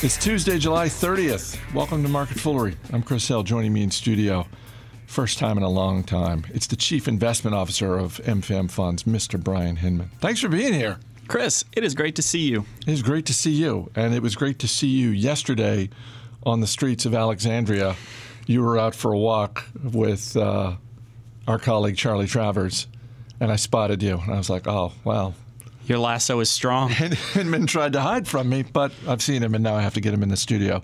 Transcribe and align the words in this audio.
It's 0.00 0.16
Tuesday, 0.16 0.58
July 0.58 0.86
30th. 0.86 1.58
Welcome 1.74 2.04
to 2.04 2.08
Market 2.08 2.38
Foolery. 2.38 2.76
I'm 2.92 3.02
Chris 3.02 3.26
Hill. 3.26 3.42
Joining 3.42 3.72
me 3.72 3.82
in 3.82 3.90
studio, 3.90 4.46
first 5.08 5.40
time 5.40 5.56
in 5.56 5.64
a 5.64 5.68
long 5.68 6.04
time, 6.04 6.46
it's 6.54 6.68
the 6.68 6.76
Chief 6.76 7.08
Investment 7.08 7.56
Officer 7.56 7.98
of 7.98 8.18
MFAM 8.18 8.70
Funds, 8.70 9.02
Mr. 9.02 9.42
Bryan 9.42 9.74
Hinmon. 9.74 10.10
Thanks 10.20 10.40
for 10.40 10.48
being 10.48 10.72
here. 10.72 11.00
Chris, 11.26 11.64
it 11.72 11.82
is 11.82 11.96
great 11.96 12.14
to 12.14 12.22
see 12.22 12.48
you. 12.48 12.64
It 12.86 12.92
is 12.92 13.02
great 13.02 13.26
to 13.26 13.34
see 13.34 13.50
you. 13.50 13.90
And 13.96 14.14
it 14.14 14.22
was 14.22 14.36
great 14.36 14.60
to 14.60 14.68
see 14.68 14.86
you 14.86 15.08
yesterday 15.08 15.90
on 16.46 16.60
the 16.60 16.68
streets 16.68 17.04
of 17.04 17.12
Alexandria. 17.12 17.96
You 18.46 18.62
were 18.62 18.78
out 18.78 18.94
for 18.94 19.12
a 19.12 19.18
walk 19.18 19.64
with 19.82 20.36
uh, 20.36 20.76
our 21.48 21.58
colleague, 21.58 21.96
Charlie 21.96 22.28
Travers, 22.28 22.86
and 23.40 23.50
I 23.50 23.56
spotted 23.56 24.00
you. 24.04 24.18
And 24.18 24.32
I 24.32 24.38
was 24.38 24.48
like, 24.48 24.68
oh, 24.68 24.92
wow, 25.02 25.34
your 25.88 25.98
lasso 25.98 26.40
is 26.40 26.50
strong. 26.50 26.92
And 27.00 27.14
Hinmon 27.32 27.66
tried 27.66 27.94
to 27.94 28.00
hide 28.00 28.28
from 28.28 28.48
me, 28.48 28.62
but 28.62 28.92
I've 29.06 29.22
seen 29.22 29.42
him, 29.42 29.54
and 29.54 29.64
now 29.64 29.74
I 29.74 29.82
have 29.82 29.94
to 29.94 30.00
get 30.00 30.12
him 30.12 30.22
in 30.22 30.28
the 30.28 30.36
studio. 30.36 30.82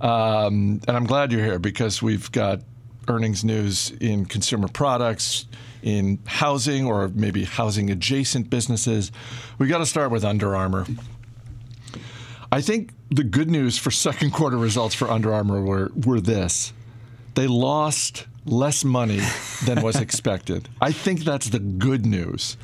Um, 0.00 0.80
and 0.86 0.96
I'm 0.96 1.04
glad 1.04 1.32
you're 1.32 1.44
here 1.44 1.58
because 1.58 2.02
we've 2.02 2.30
got 2.32 2.60
earnings 3.08 3.44
news 3.44 3.90
in 4.00 4.24
consumer 4.24 4.68
products, 4.68 5.46
in 5.82 6.18
housing, 6.26 6.86
or 6.86 7.08
maybe 7.08 7.44
housing 7.44 7.90
adjacent 7.90 8.50
businesses. 8.50 9.12
We've 9.58 9.68
got 9.68 9.78
to 9.78 9.86
start 9.86 10.10
with 10.10 10.24
Under 10.24 10.56
Armour. 10.56 10.86
I 12.50 12.60
think 12.60 12.92
the 13.10 13.24
good 13.24 13.50
news 13.50 13.78
for 13.78 13.90
second 13.90 14.32
quarter 14.32 14.56
results 14.56 14.94
for 14.94 15.10
Under 15.10 15.32
Armour 15.32 15.62
were, 15.62 15.90
were 15.94 16.20
this 16.20 16.72
they 17.34 17.46
lost 17.46 18.26
less 18.46 18.82
money 18.82 19.20
than 19.66 19.82
was 19.82 19.96
expected. 20.00 20.68
I 20.80 20.90
think 20.90 21.20
that's 21.20 21.50
the 21.50 21.58
good 21.58 22.06
news. 22.06 22.56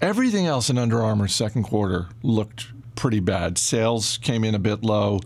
Everything 0.00 0.46
else 0.46 0.70
in 0.70 0.78
Under 0.78 1.02
Armour's 1.02 1.34
second 1.34 1.64
quarter 1.64 2.08
looked 2.22 2.68
pretty 2.94 3.20
bad. 3.20 3.58
Sales 3.58 4.18
came 4.18 4.44
in 4.44 4.54
a 4.54 4.58
bit 4.58 4.82
low. 4.82 5.20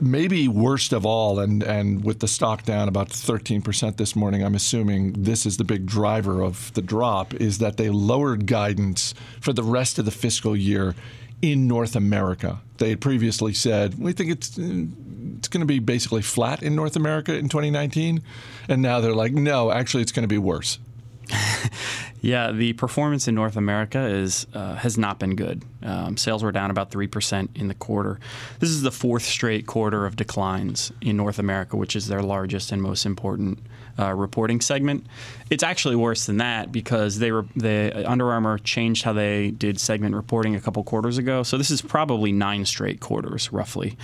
Maybe 0.00 0.46
worst 0.46 0.92
of 0.92 1.04
all, 1.04 1.40
and, 1.40 1.60
and 1.64 2.04
with 2.04 2.20
the 2.20 2.28
stock 2.28 2.62
down 2.62 2.86
about 2.86 3.08
13% 3.08 3.96
this 3.96 4.14
morning, 4.14 4.44
I'm 4.44 4.54
assuming 4.54 5.14
this 5.14 5.44
is 5.44 5.56
the 5.56 5.64
big 5.64 5.86
driver 5.86 6.40
of 6.40 6.72
the 6.74 6.82
drop, 6.82 7.34
is 7.34 7.58
that 7.58 7.76
they 7.76 7.90
lowered 7.90 8.46
guidance 8.46 9.14
for 9.40 9.52
the 9.52 9.64
rest 9.64 9.98
of 9.98 10.04
the 10.04 10.12
fiscal 10.12 10.56
year 10.56 10.94
in 11.42 11.66
North 11.66 11.96
America. 11.96 12.60
They 12.78 12.90
had 12.90 13.00
previously 13.00 13.52
said, 13.52 13.98
we 13.98 14.12
think 14.12 14.30
it's 14.30 14.56
it's 14.56 15.48
going 15.48 15.60
to 15.60 15.66
be 15.66 15.78
basically 15.78 16.22
flat 16.22 16.62
in 16.62 16.74
North 16.74 16.96
America 16.96 17.34
in 17.34 17.48
2019. 17.48 18.22
And 18.68 18.80
now 18.80 19.00
they're 19.00 19.14
like, 19.14 19.32
no, 19.32 19.70
actually, 19.70 20.02
it's 20.02 20.12
going 20.12 20.22
to 20.22 20.28
be 20.28 20.38
worse. 20.38 20.78
yeah, 22.20 22.52
the 22.52 22.72
performance 22.74 23.28
in 23.28 23.34
North 23.34 23.56
America 23.56 24.06
is 24.06 24.46
uh, 24.54 24.76
has 24.76 24.96
not 24.96 25.18
been 25.18 25.36
good. 25.36 25.62
Um, 25.82 26.16
sales 26.16 26.42
were 26.42 26.52
down 26.52 26.70
about 26.70 26.90
three 26.90 27.06
percent 27.06 27.50
in 27.54 27.68
the 27.68 27.74
quarter. 27.74 28.18
This 28.60 28.70
is 28.70 28.82
the 28.82 28.90
fourth 28.90 29.24
straight 29.24 29.66
quarter 29.66 30.06
of 30.06 30.16
declines 30.16 30.92
in 31.00 31.16
North 31.16 31.38
America, 31.38 31.76
which 31.76 31.96
is 31.96 32.08
their 32.08 32.22
largest 32.22 32.72
and 32.72 32.80
most 32.82 33.06
important 33.06 33.58
uh, 33.98 34.12
reporting 34.12 34.60
segment. 34.60 35.06
It's 35.50 35.62
actually 35.62 35.96
worse 35.96 36.26
than 36.26 36.38
that 36.38 36.72
because 36.72 37.18
they 37.18 37.32
were 37.32 37.46
the 37.56 38.04
Under 38.10 38.30
Armour 38.30 38.58
changed 38.58 39.02
how 39.04 39.12
they 39.12 39.50
did 39.50 39.80
segment 39.80 40.14
reporting 40.14 40.54
a 40.56 40.60
couple 40.60 40.82
quarters 40.84 41.18
ago. 41.18 41.42
So 41.42 41.58
this 41.58 41.70
is 41.70 41.82
probably 41.82 42.32
nine 42.32 42.64
straight 42.64 43.00
quarters, 43.00 43.52
roughly. 43.52 43.96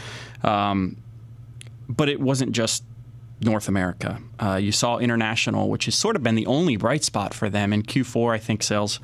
Um, 0.45 0.97
but 1.89 2.09
it 2.09 2.21
wasn't 2.21 2.53
just 2.53 2.85
North 3.41 3.69
America. 3.69 4.21
Uh, 4.39 4.57
you 4.57 4.71
saw 4.71 4.99
international, 4.99 5.71
which 5.71 5.87
has 5.87 5.95
sort 5.95 6.15
of 6.15 6.23
been 6.23 6.35
the 6.35 6.47
only 6.47 6.77
bright 6.77 7.05
spot 7.05 7.33
for 7.33 7.49
them. 7.49 7.73
In 7.73 7.83
Q4, 7.83 8.35
I 8.35 8.39
think 8.39 8.63
sales 8.63 9.01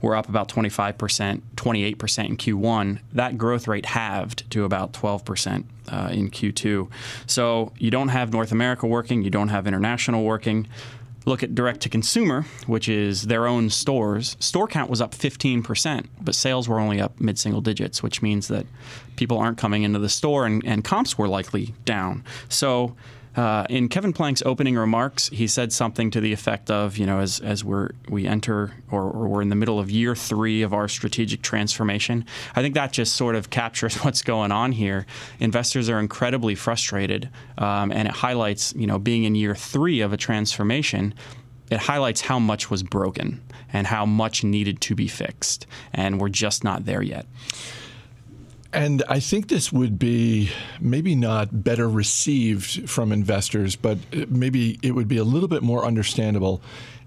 were 0.00 0.14
up 0.14 0.28
about 0.28 0.48
25%, 0.48 1.42
28% 1.56 2.24
in 2.26 2.36
Q1. 2.36 3.00
That 3.12 3.36
growth 3.36 3.66
rate 3.66 3.86
halved 3.86 4.48
to 4.52 4.64
about 4.64 4.92
12% 4.92 5.64
uh, 5.88 6.08
in 6.12 6.30
Q2. 6.30 6.88
So 7.26 7.72
you 7.78 7.90
don't 7.90 8.08
have 8.08 8.32
North 8.32 8.52
America 8.52 8.86
working, 8.86 9.22
you 9.22 9.30
don't 9.30 9.48
have 9.48 9.66
international 9.66 10.24
working. 10.24 10.68
Look 11.26 11.42
at 11.42 11.54
direct 11.54 11.82
to 11.82 11.90
consumer, 11.90 12.46
which 12.66 12.88
is 12.88 13.24
their 13.24 13.46
own 13.46 13.68
stores. 13.68 14.36
Store 14.40 14.66
count 14.66 14.88
was 14.88 15.02
up 15.02 15.12
15%, 15.12 16.06
but 16.20 16.34
sales 16.34 16.66
were 16.66 16.80
only 16.80 16.98
up 17.00 17.20
mid 17.20 17.38
single 17.38 17.60
digits, 17.60 18.02
which 18.02 18.22
means 18.22 18.48
that 18.48 18.64
people 19.16 19.36
aren't 19.36 19.58
coming 19.58 19.82
into 19.82 19.98
the 19.98 20.08
store 20.08 20.46
and, 20.46 20.64
and 20.64 20.82
comps 20.82 21.18
were 21.18 21.28
likely 21.28 21.74
down. 21.84 22.24
So 22.48 22.96
uh, 23.36 23.64
in 23.70 23.88
Kevin 23.88 24.12
Plank's 24.12 24.42
opening 24.44 24.76
remarks, 24.76 25.28
he 25.28 25.46
said 25.46 25.72
something 25.72 26.10
to 26.10 26.20
the 26.20 26.32
effect 26.32 26.70
of, 26.70 26.96
you 26.96 27.06
know, 27.06 27.20
as, 27.20 27.38
as 27.40 27.64
we're, 27.64 27.90
we 28.08 28.26
enter 28.26 28.72
or, 28.90 29.04
or, 29.04 29.28
we're 29.28 29.42
in 29.42 29.50
the 29.50 29.54
middle 29.54 29.78
of 29.78 29.88
year 29.88 30.16
three 30.16 30.62
of 30.62 30.74
our 30.74 30.88
strategic 30.88 31.40
transformation, 31.40 32.24
I 32.56 32.62
think 32.62 32.74
that 32.74 32.92
just 32.92 33.14
sort 33.14 33.36
of 33.36 33.50
captures 33.50 33.94
what's 34.04 34.22
going 34.22 34.50
on 34.50 34.72
here. 34.72 35.06
Investors 35.38 35.88
are 35.88 36.00
incredibly 36.00 36.56
frustrated, 36.56 37.30
um, 37.58 37.92
and 37.92 38.08
it 38.08 38.14
highlights, 38.14 38.74
you 38.76 38.86
know, 38.86 38.98
being 38.98 39.24
in 39.24 39.36
year 39.36 39.54
three 39.54 40.00
of 40.00 40.12
a 40.12 40.16
transformation, 40.16 41.14
it 41.70 41.78
highlights 41.78 42.22
how 42.22 42.40
much 42.40 42.68
was 42.68 42.82
broken 42.82 43.40
and 43.72 43.86
how 43.86 44.04
much 44.04 44.42
needed 44.42 44.80
to 44.80 44.96
be 44.96 45.06
fixed. 45.06 45.68
And 45.92 46.20
we're 46.20 46.30
just 46.30 46.64
not 46.64 46.84
there 46.84 47.02
yet. 47.02 47.26
And 48.72 49.02
I 49.08 49.18
think 49.18 49.48
this 49.48 49.72
would 49.72 49.98
be 49.98 50.50
maybe 50.80 51.14
not 51.14 51.64
better 51.64 51.88
received 51.88 52.88
from 52.88 53.10
investors, 53.10 53.74
but 53.74 53.98
maybe 54.30 54.78
it 54.82 54.92
would 54.92 55.08
be 55.08 55.16
a 55.16 55.24
little 55.24 55.48
bit 55.48 55.62
more 55.62 55.84
understandable 55.84 56.62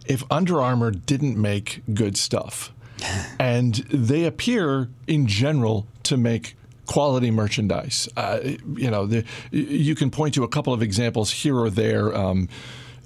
if 0.05 0.23
Under 0.29 0.61
Armour 0.61 0.91
didn't 0.91 1.39
make 1.41 1.81
good 1.93 2.17
stuff. 2.17 2.73
and 3.39 3.75
they 3.89 4.25
appear, 4.25 4.89
in 5.07 5.27
general, 5.27 5.87
to 6.03 6.17
make 6.17 6.55
quality 6.85 7.31
merchandise. 7.31 8.09
Uh, 8.15 8.39
you 8.43 8.91
know, 8.91 9.05
the, 9.05 9.23
you 9.51 9.95
can 9.95 10.09
point 10.09 10.33
to 10.33 10.43
a 10.43 10.47
couple 10.47 10.73
of 10.73 10.81
examples 10.81 11.31
here 11.31 11.57
or 11.57 11.69
there. 11.69 12.15
Um, 12.15 12.49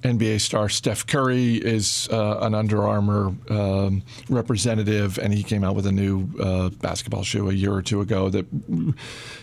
NBA 0.04 0.42
star 0.42 0.70
Steph 0.70 1.08
Curry 1.08 1.56
is 1.56 2.08
uh, 2.12 2.40
an 2.42 2.54
Under 2.54 2.86
Armour 2.86 3.34
um, 3.50 4.04
representative, 4.30 5.18
and 5.18 5.34
he 5.34 5.44
came 5.44 5.64
out 5.64 5.76
with 5.76 5.88
a 5.88 5.92
new 5.92 6.30
uh, 6.40 6.70
basketball 6.70 7.24
shoe 7.24 7.50
a 7.50 7.54
year 7.54 7.74
or 7.74 7.82
two 7.82 8.02
ago 8.02 8.30
that 8.30 8.46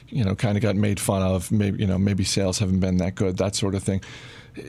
you 0.09 0.25
know 0.25 0.35
kind 0.35 0.57
of 0.57 0.63
got 0.63 0.77
made 0.77 1.01
fun 1.01 1.23
of. 1.23 1.51
Maybe 1.51 1.81
you 1.81 1.87
know 1.87 1.99
maybe 1.99 2.23
sales 2.25 2.59
haven't 2.59 2.81
been 2.81 2.99
that 2.99 3.17
good, 3.17 3.37
that 3.39 3.57
sort 3.57 3.75
of 3.75 3.83
thing. 3.83 4.03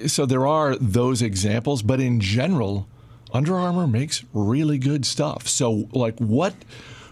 So 0.07 0.25
there 0.25 0.47
are 0.47 0.75
those 0.78 1.22
examples, 1.22 1.84
but 1.84 2.00
in 2.00 2.19
general, 2.19 2.88
Under 3.31 3.56
Armour 3.56 3.85
makes 3.85 4.23
really 4.34 4.79
good 4.79 5.06
stuff. 5.06 5.47
So 5.47 5.88
like 5.91 6.17
what? 6.19 6.56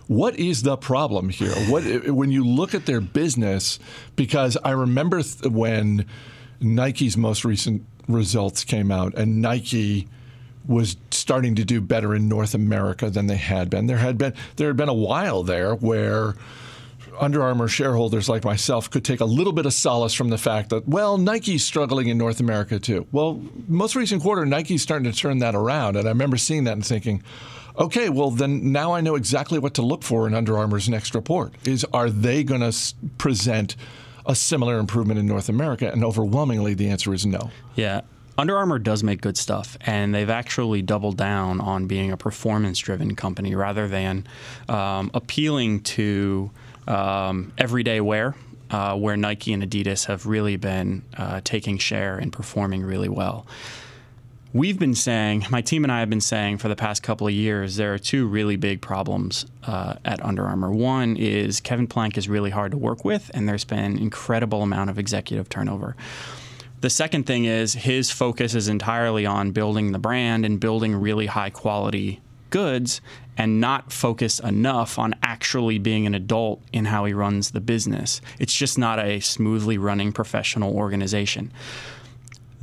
What 0.08 0.38
is 0.38 0.64
the 0.64 0.76
problem 0.76 1.30
here? 1.30 1.56
What 1.70 1.84
when 2.08 2.30
you 2.30 2.44
look 2.44 2.74
at 2.74 2.86
their 2.86 3.00
business? 3.00 3.80
Because 4.16 4.58
I 4.64 4.72
remember 4.72 5.22
th- 5.22 5.46
when 5.46 6.06
Nike's 6.60 7.16
most 7.16 7.46
recent 7.46 7.86
results 8.08 8.64
came 8.64 8.92
out, 8.92 9.16
and 9.16 9.42
Nike 9.42 10.08
was 10.66 10.96
starting 11.12 11.56
to 11.56 11.66
do 11.66 11.82
better 11.82 12.16
in 12.16 12.28
North 12.28 12.54
America 12.54 13.10
than 13.10 13.28
they 13.28 13.38
had 13.38 13.70
been. 13.70 13.88
There 13.88 13.98
had 13.98 14.18
been 14.18 14.34
there 14.56 14.68
had 14.68 14.78
been 14.78 14.90
a 14.90 14.94
while 14.94 15.44
there 15.44 15.76
where 15.76 16.36
Under 17.20 17.44
Armour 17.44 17.68
shareholders 17.68 18.30
like 18.30 18.44
myself 18.44 18.90
could 18.90 19.04
take 19.04 19.20
a 19.20 19.26
little 19.26 19.54
bit 19.54 19.66
of 19.66 19.74
solace 19.74 20.14
from 20.14 20.30
the 20.30 20.38
fact 20.38 20.70
that 20.70 20.88
well, 20.88 21.18
Nike's 21.18 21.64
struggling 21.64 22.08
in 22.08 22.18
North 22.18 22.40
America 22.40 22.80
too. 22.80 23.08
Well, 23.12 23.42
most 23.68 23.96
recent 23.96 24.22
quarter, 24.22 24.46
Nike's 24.46 24.82
starting 24.82 25.12
to 25.12 25.18
turn 25.18 25.40
that 25.40 25.56
around, 25.56 25.98
and 25.98 26.08
I 26.08 26.12
remember 26.12 26.38
seeing 26.38 26.64
that 26.66 26.74
and 26.74 26.86
thinking. 26.86 27.24
Okay, 27.76 28.08
well 28.08 28.30
then 28.30 28.72
now 28.72 28.94
I 28.94 29.02
know 29.02 29.16
exactly 29.16 29.58
what 29.58 29.74
to 29.76 29.82
look 29.82 30.04
for 30.04 30.28
in 30.28 30.36
Under 30.36 30.58
Armour's 30.60 30.88
next 30.88 31.16
report. 31.16 31.54
Is 31.66 31.84
are 31.92 32.10
they 32.10 32.44
going 32.44 32.62
to 32.62 32.72
present 33.18 33.76
a 34.26 34.36
similar 34.36 34.80
improvement 34.80 35.20
in 35.20 35.26
North 35.26 35.50
America? 35.50 35.92
And 35.92 36.04
overwhelmingly, 36.04 36.74
the 36.74 36.90
answer 36.90 37.14
is 37.14 37.26
no. 37.26 37.52
Yeah. 37.76 38.02
Under 38.38 38.58
Armour 38.58 38.80
does 38.80 39.04
make 39.04 39.22
good 39.22 39.38
stuff, 39.38 39.78
and 39.82 40.14
they've 40.14 40.30
actually 40.30 40.82
doubled 40.82 41.18
down 41.18 41.62
on 41.62 41.86
being 41.86 42.12
a 42.12 42.18
performance 42.18 42.80
driven 42.80 43.16
company 43.16 43.54
rather 43.54 43.88
than 43.88 44.26
um, 44.68 45.12
appealing 45.14 45.82
to 45.82 46.50
um, 46.88 47.54
everyday 47.58 48.02
wear. 48.02 48.36
Uh, 48.72 48.96
where 48.96 49.16
Nike 49.16 49.54
and 49.54 49.62
Adidas 49.62 50.06
have 50.08 50.26
really 50.26 50.56
been 50.56 51.04
uh, 51.16 51.42
taking 51.44 51.78
share 51.78 52.18
and 52.18 52.34
performing 52.34 52.82
really 52.82 53.10
well. 53.10 53.46
We've 54.56 54.78
been 54.78 54.94
saying, 54.94 55.48
my 55.50 55.62
team 55.62 55.84
and 55.84 55.92
I 55.92 56.00
have 56.00 56.12
been 56.12 56.22
saying 56.22 56.60
for 56.60 56.68
the 56.68 56.76
past 56.76 57.02
couple 57.02 57.26
of 57.26 57.34
years, 57.34 57.76
there 57.76 57.92
are 57.92 57.98
two 57.98 58.28
really 58.28 58.56
big 58.56 58.82
problems 58.82 59.48
uh, 59.64 59.96
at 60.06 60.24
Under 60.24 60.46
Armour. 60.46 60.70
One 60.70 61.18
is 61.18 61.60
Kevin 61.60 61.88
Plank 61.88 62.20
is 62.20 62.30
really 62.30 62.52
hard 62.52 62.70
to 62.70 62.78
work 62.78 63.04
with, 63.04 63.32
and 63.34 63.50
there's 63.50 63.64
been 63.64 63.80
an 63.80 63.98
incredible 63.98 64.62
amount 64.62 64.92
of 64.92 65.00
executive 65.00 65.50
turnover. 65.50 65.96
The 66.82 66.92
second 66.92 67.26
thing 67.26 67.46
is 67.46 67.74
his 67.74 68.12
focus 68.12 68.54
is 68.54 68.68
entirely 68.68 69.26
on 69.26 69.54
building 69.54 69.92
the 69.92 69.98
brand 69.98 70.46
and 70.46 70.60
building 70.60 70.94
really 70.94 71.26
high 71.26 71.50
quality 71.50 72.22
goods 72.52 73.02
and 73.36 73.60
not 73.60 73.92
focused 73.92 74.40
enough 74.42 75.00
on 75.00 75.16
actually 75.24 75.80
being 75.80 76.06
an 76.06 76.14
adult 76.14 76.62
in 76.72 76.86
how 76.86 77.06
he 77.06 77.14
runs 77.14 77.50
the 77.50 77.60
business. 77.60 78.22
It's 78.38 78.54
just 78.54 78.78
not 78.78 79.00
a 79.00 79.20
smoothly 79.20 79.80
running 79.80 80.12
professional 80.12 80.76
organization 80.76 81.52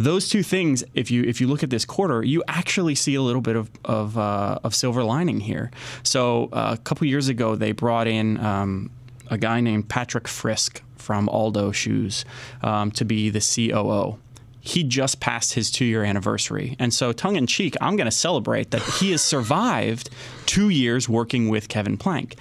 those 0.01 0.29
two 0.29 0.43
things, 0.43 0.83
if 0.95 1.11
you 1.11 1.23
if 1.25 1.41
you 1.41 1.47
look 1.47 1.63
at 1.63 1.71
this 1.71 1.85
quarter, 1.85 2.23
you 2.23 2.43
actually 2.49 2.95
see 2.95 3.15
a 3.15 3.23
little 3.23 3.43
bit 3.43 3.57
of 3.57 3.71
of, 3.85 4.17
uh, 4.17 4.59
of 4.65 4.75
silver 4.75 5.05
lining 5.05 5.41
here. 5.41 5.71
So 6.03 6.49
uh, 6.53 6.77
a 6.79 6.83
couple 6.83 7.07
years 7.07 7.29
ago, 7.29 7.55
they 7.55 7.73
brought 7.73 8.09
in 8.09 8.39
um, 8.39 8.91
a 9.31 9.37
guy 9.37 9.61
named 9.61 9.89
Patrick 9.89 10.27
Frisk 10.27 10.83
from 10.97 11.29
Aldo 11.29 11.73
Shoes 11.73 12.25
um, 12.63 12.91
to 12.93 13.05
be 13.05 13.31
the 13.31 13.41
COO 13.41 14.19
he 14.63 14.83
just 14.83 15.21
passed 15.21 15.55
his 15.55 15.71
two 15.71 15.87
year 15.87 16.05
anniversary. 16.05 16.77
And 16.79 16.93
so, 16.93 17.13
tongue 17.13 17.37
in 17.37 17.47
cheek, 17.47 17.77
I'm 17.81 17.97
going 17.97 18.05
to 18.07 18.11
celebrate 18.11 18.73
that 18.73 18.83
he 18.83 19.11
has 19.13 19.23
survived 19.23 20.11
two 20.45 20.69
years 20.69 21.09
working 21.09 21.49
with 21.49 21.69
Kevin 21.69 21.97
Plank. 21.97 22.37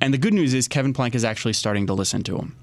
And 0.00 0.12
the 0.12 0.18
good 0.18 0.34
news 0.34 0.54
is, 0.54 0.66
Kevin 0.66 0.92
Plank 0.92 1.14
is 1.14 1.24
actually 1.24 1.52
starting 1.52 1.86
to 1.86 1.94
listen 1.94 2.24
to 2.24 2.36
him. 2.36 2.56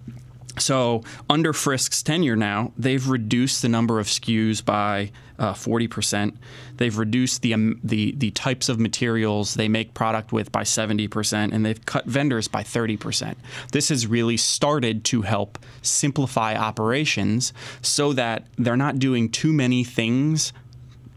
So, 0.60 1.04
under 1.30 1.54
Frisk's 1.54 2.02
tenure 2.02 2.36
now, 2.36 2.72
they've 2.78 3.08
reduced 3.08 3.62
the 3.62 3.70
number 3.70 4.00
of 4.00 4.08
SKUs 4.08 4.64
by 4.64 5.12
uh, 5.40 5.54
40%. 5.54 6.36
They've 6.78 6.98
reduced 6.98 7.42
the, 7.42 7.54
um, 7.54 7.80
the, 7.84 8.14
the 8.18 8.32
types 8.32 8.70
of 8.70 8.80
materials 8.80 9.54
they 9.54 9.68
make 9.68 9.94
product 9.94 10.32
with 10.32 10.52
by 10.52 10.64
70%, 10.64 11.54
and 11.54 11.66
they've 11.66 11.86
cut 11.86 12.06
vendors 12.06 12.48
by 12.48 12.64
30%. 12.64 13.36
This 13.72 13.90
has 13.90 14.08
really 14.08 14.38
started 14.38 15.04
to 15.06 15.22
help 15.22 15.60
simplify 15.82 16.56
operations 16.56 17.54
so 17.82 18.14
that 18.14 18.48
they're 18.58 18.78
not 18.78 19.00
doing 19.00 19.30
too 19.30 19.54
many 19.54 19.84
things 19.84 20.54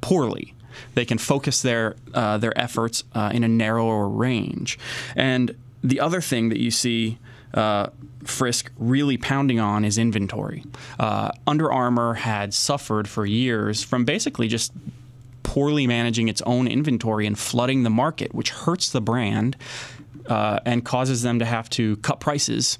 poorly. 0.00 0.54
They 0.94 1.04
can 1.04 1.18
focus 1.18 1.62
their, 1.62 1.96
uh, 2.14 2.38
their 2.38 2.58
efforts 2.58 3.04
uh, 3.14 3.30
in 3.32 3.44
a 3.44 3.48
narrower 3.48 4.08
range. 4.08 4.78
And 5.16 5.56
the 5.82 6.00
other 6.00 6.20
thing 6.20 6.50
that 6.50 6.60
you 6.60 6.70
see 6.70 7.18
uh, 7.54 7.88
Frisk 8.24 8.70
really 8.78 9.16
pounding 9.16 9.60
on 9.60 9.84
is 9.84 9.96
inventory. 9.96 10.64
Uh, 10.98 11.30
Under 11.46 11.72
Armour 11.72 12.14
had 12.14 12.52
suffered 12.52 13.08
for 13.08 13.24
years 13.24 13.82
from 13.82 14.04
basically 14.04 14.46
just 14.46 14.72
poorly 15.42 15.86
managing 15.86 16.28
its 16.28 16.42
own 16.42 16.68
inventory 16.68 17.26
and 17.26 17.38
flooding 17.38 17.82
the 17.82 17.90
market, 17.90 18.34
which 18.34 18.50
hurts 18.50 18.90
the 18.90 19.00
brand 19.00 19.56
uh, 20.26 20.60
and 20.64 20.84
causes 20.84 21.22
them 21.22 21.38
to 21.38 21.44
have 21.44 21.68
to 21.70 21.96
cut 21.98 22.20
prices 22.20 22.78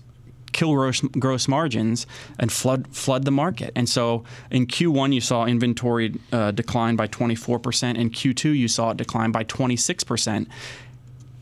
kill 0.53 0.75
gross, 0.75 1.01
gross, 1.01 1.49
margins 1.49 2.07
and 2.39 2.53
flood 2.53 2.89
flood 2.89 3.25
the 3.25 3.31
market. 3.31 3.73
And 3.77 3.89
so 3.89 4.25
in 4.51 4.67
Q1 4.67 5.13
you 5.13 5.21
saw 5.21 5.47
inventory 5.47 6.19
uh, 6.33 6.51
decline 6.51 6.97
by 6.97 7.07
24%. 7.07 7.97
In 7.97 8.11
Q2 8.11 8.57
you 8.57 8.69
saw 8.69 8.91
it 8.91 8.97
decline 8.97 9.33
by 9.33 9.45
26% 9.45 10.47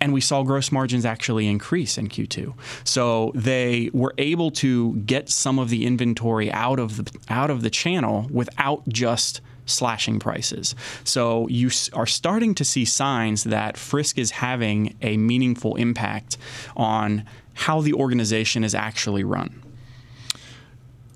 and 0.01 0.13
we 0.13 0.21
saw 0.21 0.43
gross 0.43 0.71
margins 0.71 1.05
actually 1.05 1.47
increase 1.47 1.99
in 1.99 2.09
Q2. 2.09 2.55
So 2.85 3.33
they 3.35 3.91
were 3.93 4.15
able 4.19 4.51
to 4.53 4.95
get 4.97 5.29
some 5.29 5.59
of 5.59 5.69
the 5.69 5.87
inventory 5.87 6.51
out 6.53 6.79
of 6.79 7.05
the 7.05 7.19
out 7.29 7.51
of 7.51 7.63
the 7.63 7.71
channel 7.71 8.29
without 8.31 8.89
just 8.89 9.41
slashing 9.67 10.19
prices. 10.19 10.75
So 11.05 11.47
you 11.49 11.71
are 11.93 12.07
starting 12.07 12.55
to 12.55 12.65
see 12.65 12.85
signs 12.85 13.45
that 13.45 13.77
Frisk 13.77 14.19
is 14.19 14.31
having 14.31 14.97
a 15.03 15.17
meaningful 15.17 15.77
impact 15.77 16.39
on 16.77 17.25
how 17.55 17.81
the 17.81 17.93
organization 17.93 18.65
is 18.65 18.75
actually 18.75 19.25
run. 19.25 19.63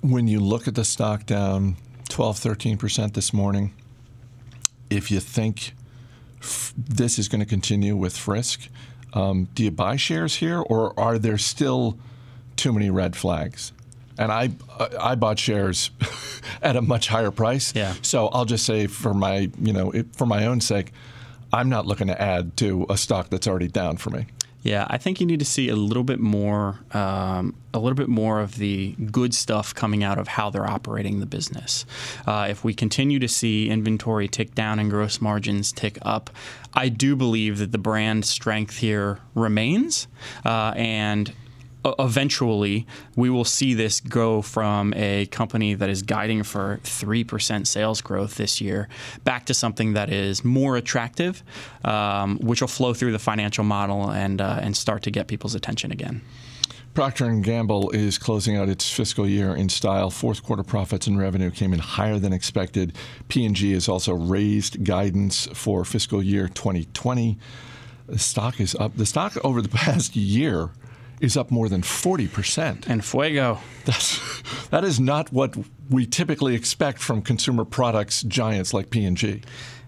When 0.02 0.26
you 0.26 0.40
look 0.40 0.66
at 0.66 0.74
the 0.74 0.84
stock 0.84 1.26
down 1.26 1.76
12, 2.08 2.36
13% 2.38 3.14
this 3.14 3.32
morning, 3.32 3.72
if 4.90 5.10
you 5.10 5.20
think 5.20 5.72
this 6.76 7.18
is 7.18 7.28
going 7.28 7.40
to 7.40 7.46
continue 7.46 7.96
with 7.96 8.16
Frisk. 8.16 8.68
Um, 9.14 9.48
do 9.54 9.64
you 9.64 9.70
buy 9.70 9.96
shares 9.96 10.36
here, 10.36 10.60
or 10.60 10.98
are 10.98 11.18
there 11.18 11.38
still 11.38 11.98
too 12.56 12.72
many 12.72 12.90
red 12.90 13.16
flags? 13.16 13.72
And 14.18 14.30
I 14.30 14.50
I 15.00 15.14
bought 15.14 15.38
shares 15.38 15.90
at 16.62 16.76
a 16.76 16.82
much 16.82 17.08
higher 17.08 17.30
price. 17.30 17.74
Yeah. 17.74 17.94
So 18.02 18.28
I'll 18.28 18.44
just 18.44 18.64
say 18.64 18.86
for 18.86 19.14
my 19.14 19.50
you 19.60 19.72
know 19.72 19.92
for 20.12 20.26
my 20.26 20.46
own 20.46 20.60
sake, 20.60 20.92
I'm 21.52 21.68
not 21.68 21.86
looking 21.86 22.06
to 22.06 22.20
add 22.20 22.56
to 22.58 22.86
a 22.88 22.96
stock 22.96 23.30
that's 23.30 23.46
already 23.46 23.68
down 23.68 23.96
for 23.96 24.10
me. 24.10 24.26
Yeah, 24.62 24.86
I 24.88 24.96
think 24.96 25.20
you 25.20 25.26
need 25.26 25.40
to 25.40 25.44
see 25.44 25.68
a 25.68 25.76
little 25.76 26.04
bit 26.04 26.20
more, 26.20 26.78
um, 26.92 27.56
a 27.74 27.80
little 27.80 27.96
bit 27.96 28.08
more 28.08 28.40
of 28.40 28.56
the 28.56 28.92
good 29.10 29.34
stuff 29.34 29.74
coming 29.74 30.04
out 30.04 30.18
of 30.18 30.28
how 30.28 30.50
they're 30.50 30.68
operating 30.68 31.18
the 31.18 31.26
business. 31.26 31.84
Uh, 32.26 32.46
if 32.48 32.62
we 32.62 32.72
continue 32.72 33.18
to 33.18 33.28
see 33.28 33.68
inventory 33.68 34.28
tick 34.28 34.54
down 34.54 34.78
and 34.78 34.88
gross 34.88 35.20
margins 35.20 35.72
tick 35.72 35.98
up, 36.02 36.30
I 36.74 36.88
do 36.90 37.16
believe 37.16 37.58
that 37.58 37.72
the 37.72 37.78
brand 37.78 38.24
strength 38.24 38.78
here 38.78 39.18
remains, 39.34 40.06
uh, 40.44 40.72
and 40.76 41.32
eventually 41.84 42.86
we 43.16 43.30
will 43.30 43.44
see 43.44 43.74
this 43.74 44.00
go 44.00 44.42
from 44.42 44.92
a 44.94 45.26
company 45.26 45.74
that 45.74 45.88
is 45.88 46.02
guiding 46.02 46.42
for 46.42 46.80
3% 46.84 47.66
sales 47.66 48.00
growth 48.00 48.36
this 48.36 48.60
year 48.60 48.88
back 49.24 49.46
to 49.46 49.54
something 49.54 49.94
that 49.94 50.10
is 50.10 50.44
more 50.44 50.76
attractive, 50.76 51.42
um, 51.84 52.38
which 52.38 52.60
will 52.60 52.68
flow 52.68 52.94
through 52.94 53.12
the 53.12 53.18
financial 53.18 53.64
model 53.64 54.10
and, 54.10 54.40
uh, 54.40 54.58
and 54.62 54.76
start 54.76 55.02
to 55.02 55.10
get 55.10 55.26
people's 55.26 55.54
attention 55.54 55.90
again. 55.90 56.22
Procter 56.94 57.32
& 57.34 57.40
Gamble 57.40 57.90
is 57.92 58.18
closing 58.18 58.58
out 58.58 58.68
its 58.68 58.92
fiscal 58.92 59.26
year 59.26 59.56
in 59.56 59.70
style. 59.70 60.10
Fourth 60.10 60.42
quarter 60.42 60.62
profits 60.62 61.06
and 61.06 61.18
revenue 61.18 61.50
came 61.50 61.72
in 61.72 61.78
higher 61.78 62.18
than 62.18 62.34
expected. 62.34 62.94
P&G 63.28 63.72
has 63.72 63.88
also 63.88 64.12
raised 64.12 64.84
guidance 64.84 65.48
for 65.54 65.86
fiscal 65.86 66.22
year 66.22 66.48
2020. 66.48 67.38
The 68.08 68.18
stock 68.18 68.60
is 68.60 68.74
up. 68.74 68.94
The 68.94 69.06
stock 69.06 69.38
over 69.42 69.62
the 69.62 69.68
past 69.70 70.16
year 70.16 70.68
is 71.22 71.36
up 71.36 71.50
more 71.50 71.68
than 71.68 71.80
40%. 71.80 72.88
And 72.88 73.02
fuego. 73.02 73.58
That's, 73.84 74.42
that 74.68 74.84
is 74.84 75.00
not 75.00 75.32
what 75.32 75.56
we 75.88 76.04
typically 76.04 76.54
expect 76.54 76.98
from 76.98 77.22
consumer 77.22 77.64
products 77.64 78.22
giants 78.24 78.74
like 78.74 78.90
P&G. 78.90 79.42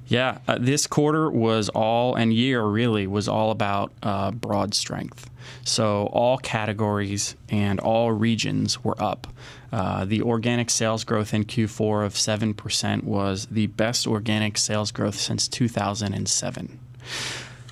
Yeah, 0.07 0.39
uh, 0.47 0.59
this 0.61 0.87
quarter 0.87 1.31
was 1.31 1.71
all, 1.71 2.15
and 2.15 2.33
year 2.33 2.63
really, 2.63 3.07
was 3.07 3.27
all 3.27 3.51
about 3.51 3.93
uh, 4.03 4.31
broad 4.33 4.75
strength. 4.75 5.31
So 5.65 6.07
all 6.13 6.39
categories 6.39 7.37
and 7.49 7.81
all 7.81 8.13
regions 8.13 8.85
were 8.85 9.01
up. 9.03 9.27
Uh, 9.73 10.05
the 10.05 10.23
organic 10.23 10.71
sales 10.71 11.05
growth 11.05 11.35
in 11.35 11.45
Q4 11.45 12.05
of 12.05 12.15
7% 12.15 13.05
was 13.05 13.47
the 13.47 13.67
best 13.69 14.07
organic 14.07 14.59
sales 14.59 14.93
growth 14.93 15.19
since 15.19 15.49
2007. 15.49 16.79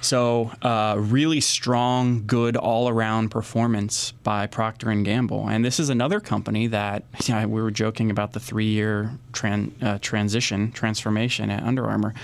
So, 0.03 0.51
uh, 0.63 0.97
really 0.99 1.41
strong, 1.41 2.27
good 2.27 2.57
all-around 2.57 3.29
performance 3.29 4.11
by 4.25 4.49
Procter 4.49 4.91
and 4.91 5.05
Gamble, 5.05 5.49
and 5.49 5.65
this 5.65 5.79
is 5.79 5.91
another 5.91 6.19
company 6.19 6.67
that 6.67 7.05
you 7.25 7.35
know, 7.35 7.47
we 7.47 7.63
were 7.63 7.71
joking 7.71 8.11
about 8.11 8.33
the 8.33 8.41
three-year 8.41 9.13
tran- 9.33 9.71
uh, 9.81 10.01
transition 10.03 10.73
transformation 10.73 11.51
at 11.51 11.63
Under 11.63 11.87
Armour. 11.87 12.15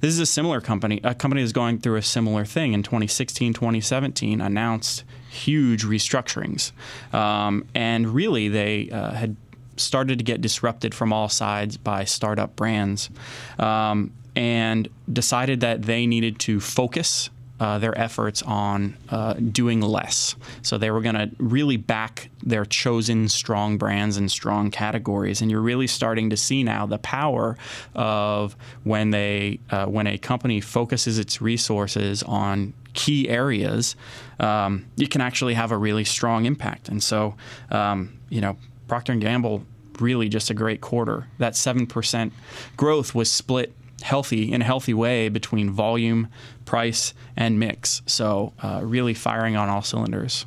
This 0.00 0.14
is 0.14 0.20
a 0.20 0.26
similar 0.26 0.62
company, 0.62 1.02
a 1.04 1.14
company 1.14 1.42
that's 1.42 1.52
going 1.52 1.80
through 1.80 1.96
a 1.96 2.02
similar 2.02 2.46
thing 2.46 2.72
in 2.72 2.82
2016, 2.82 3.52
2017, 3.52 4.40
announced 4.40 5.04
huge 5.28 5.84
restructurings, 5.84 6.72
um, 7.12 7.66
and 7.74 8.08
really 8.08 8.48
they 8.48 8.88
uh, 8.90 9.12
had 9.12 9.36
started 9.76 10.18
to 10.18 10.24
get 10.24 10.40
disrupted 10.40 10.94
from 10.94 11.12
all 11.12 11.28
sides 11.28 11.76
by 11.76 12.04
startup 12.04 12.56
brands. 12.56 13.10
Um, 13.58 14.12
and 14.38 14.88
decided 15.12 15.58
that 15.60 15.82
they 15.82 16.06
needed 16.06 16.38
to 16.38 16.60
focus 16.60 17.28
uh, 17.58 17.76
their 17.80 17.98
efforts 17.98 18.40
on 18.42 18.96
uh, 19.08 19.32
doing 19.32 19.80
less. 19.80 20.36
So 20.62 20.78
they 20.78 20.92
were 20.92 21.00
going 21.00 21.16
to 21.16 21.28
really 21.38 21.76
back 21.76 22.30
their 22.44 22.64
chosen 22.64 23.28
strong 23.28 23.78
brands 23.78 24.16
and 24.16 24.30
strong 24.30 24.70
categories. 24.70 25.42
And 25.42 25.50
you're 25.50 25.60
really 25.60 25.88
starting 25.88 26.30
to 26.30 26.36
see 26.36 26.62
now 26.62 26.86
the 26.86 26.98
power 26.98 27.56
of 27.96 28.56
when 28.84 29.10
they 29.10 29.58
uh, 29.70 29.86
when 29.86 30.06
a 30.06 30.18
company 30.18 30.60
focuses 30.60 31.18
its 31.18 31.42
resources 31.42 32.22
on 32.22 32.74
key 32.94 33.28
areas, 33.28 33.96
um, 34.38 34.86
you 34.94 35.08
can 35.08 35.20
actually 35.20 35.54
have 35.54 35.72
a 35.72 35.76
really 35.76 36.04
strong 36.04 36.44
impact. 36.44 36.88
And 36.88 37.02
so, 37.02 37.34
um, 37.72 38.12
you 38.28 38.40
know, 38.40 38.56
Procter 38.86 39.12
and 39.12 39.20
Gamble 39.20 39.64
really 40.00 40.28
just 40.28 40.48
a 40.48 40.54
great 40.54 40.80
quarter. 40.80 41.26
That 41.38 41.56
seven 41.56 41.88
percent 41.88 42.32
growth 42.76 43.16
was 43.16 43.28
split 43.28 43.72
healthy 44.02 44.52
in 44.52 44.62
a 44.62 44.64
healthy 44.64 44.94
way 44.94 45.28
between 45.28 45.70
volume, 45.70 46.28
price, 46.64 47.14
and 47.36 47.58
mix. 47.58 48.02
So 48.06 48.52
uh, 48.62 48.80
really 48.82 49.14
firing 49.14 49.56
on 49.56 49.68
all 49.68 49.82
cylinders. 49.82 50.46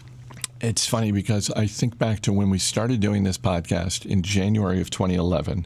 It's 0.62 0.86
funny 0.86 1.12
because 1.12 1.50
I 1.52 1.66
think 1.66 1.98
back 1.98 2.20
to 2.22 2.34
when 2.34 2.50
we 2.50 2.60
started 2.60 3.00
doing 3.00 3.24
this 3.24 3.38
podcast 3.38 4.06
in 4.06 4.22
January 4.22 4.80
of 4.80 4.92
2011. 4.92 5.66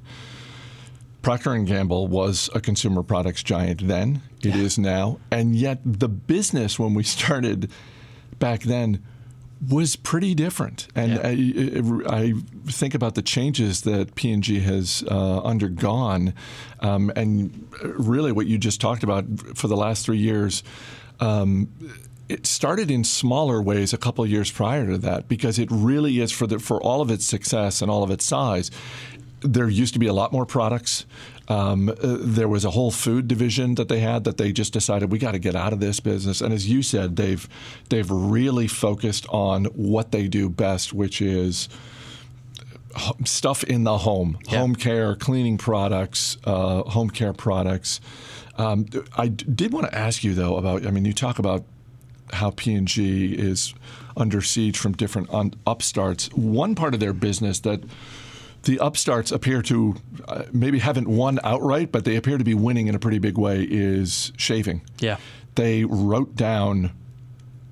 Procter 1.22 1.54
and 1.54 1.68
Gamble 1.68 2.08
was 2.08 2.50
a 2.54 2.62
consumer 2.62 3.04
products 3.04 3.44
giant 3.44 3.88
then. 3.88 4.22
It 4.42 4.56
yeah. 4.56 4.62
is 4.62 4.78
now, 4.78 5.20
and 5.32 5.56
yet 5.56 5.80
the 5.84 6.08
business 6.08 6.78
when 6.80 6.94
we 6.94 7.04
started 7.04 7.70
back 8.40 8.62
then 8.62 9.04
was 9.70 9.96
pretty 9.96 10.36
different. 10.36 10.88
And 10.96 11.14
yeah. 11.14 12.10
I, 12.10 12.22
I, 12.22 12.34
think 12.68 12.94
about 12.94 13.16
the 13.16 13.22
changes 13.22 13.82
that 13.82 14.16
P&G 14.16 14.60
has 14.60 15.04
uh, 15.10 15.42
undergone, 15.42 16.34
um, 16.82 17.12
and 17.16 17.68
really 17.82 18.32
what 18.32 18.48
you 18.48 18.58
just 18.58 18.82
talked 18.82 19.04
about 19.04 19.26
for 19.56 19.68
the 19.68 19.78
last 19.78 20.06
three 20.06 20.18
years. 20.18 20.64
Um, 21.20 21.70
it 22.28 22.46
started 22.48 22.90
in 22.90 23.04
smaller 23.04 23.62
ways 23.62 23.94
a 23.94 23.98
couple 23.98 24.24
of 24.24 24.30
years 24.30 24.52
prior 24.52 24.88
to 24.88 24.98
that 24.98 25.28
because 25.28 25.60
it 25.60 25.70
really 25.72 26.20
is 26.20 26.32
for 26.32 26.48
the, 26.48 26.60
for 26.60 26.82
all 26.82 27.02
of 27.02 27.12
its 27.12 27.26
success 27.26 27.82
and 27.82 27.90
all 27.90 28.04
of 28.04 28.12
its 28.12 28.26
size 28.26 28.72
there 29.46 29.70
used 29.70 29.94
to 29.94 30.00
be 30.00 30.08
a 30.08 30.14
lot 30.14 30.32
more 30.32 30.46
products. 30.46 31.06
Um, 31.48 31.90
uh, 31.90 31.96
there 32.02 32.48
was 32.48 32.66
a 32.66 32.72
whole 32.72 32.92
food 32.92 33.28
division 33.28 33.76
that 33.76 33.88
they 33.88 34.00
had 34.00 34.24
that 34.24 34.38
they 34.38 34.52
just 34.52 34.74
decided 34.74 35.12
we 35.12 35.20
got 35.20 35.34
to 35.34 35.40
get 35.40 35.56
out 35.56 35.74
of 35.74 35.80
this 35.80 36.00
business. 36.00 36.42
And 36.42 36.54
as 36.54 36.68
you 36.68 36.82
said, 36.82 37.16
they've 37.16 37.48
they've 37.90 38.10
really 38.10 38.68
focused 38.68 39.28
on 39.30 39.66
what 39.66 40.12
they 40.12 40.28
do 40.28 40.50
best, 40.50 40.94
which 40.94 41.22
is 41.22 41.70
stuff 43.26 43.64
in 43.64 43.84
the 43.84 44.00
home, 44.00 44.40
yeah. 44.48 44.60
home 44.60 44.76
care, 44.76 45.16
cleaning 45.16 45.58
products, 45.58 46.38
uh, 46.46 46.84
home 46.84 47.10
care 47.10 47.34
products. 47.34 48.02
Um, 48.58 48.88
I 49.18 49.28
did 49.28 49.74
want 49.74 49.88
to 49.88 49.96
ask 49.96 50.24
you 50.24 50.34
though 50.34 50.58
about. 50.58 50.86
I 50.88 50.92
mean, 50.92 51.06
you 51.06 51.14
talk 51.14 51.40
about 51.40 51.64
how 52.32 52.52
P&G 52.52 53.36
is 53.36 53.76
under 54.18 54.42
siege 54.42 54.78
from 54.78 54.94
different 54.94 55.30
upstarts. 55.68 56.28
One 56.34 56.74
part 56.74 56.94
of 56.94 57.00
their 57.00 57.14
business 57.14 57.60
that 57.62 57.82
the 58.66 58.78
upstarts 58.80 59.32
appear 59.32 59.62
to 59.64 59.96
uh, 60.28 60.44
maybe 60.52 60.80
haven't 60.80 61.08
won 61.08 61.40
outright, 61.44 61.92
but 61.92 62.04
they 62.06 62.16
appear 62.16 62.38
to 62.38 62.44
be 62.44 62.54
winning 62.54 62.88
in 62.88 62.96
a 62.96 63.00
pretty 63.00 63.20
big 63.20 63.38
way 63.38 63.64
is 63.64 64.32
shaving. 64.38 64.82
Yeah. 65.00 65.18
They 65.56 65.86
wrote 65.86 66.36
down. 66.36 66.92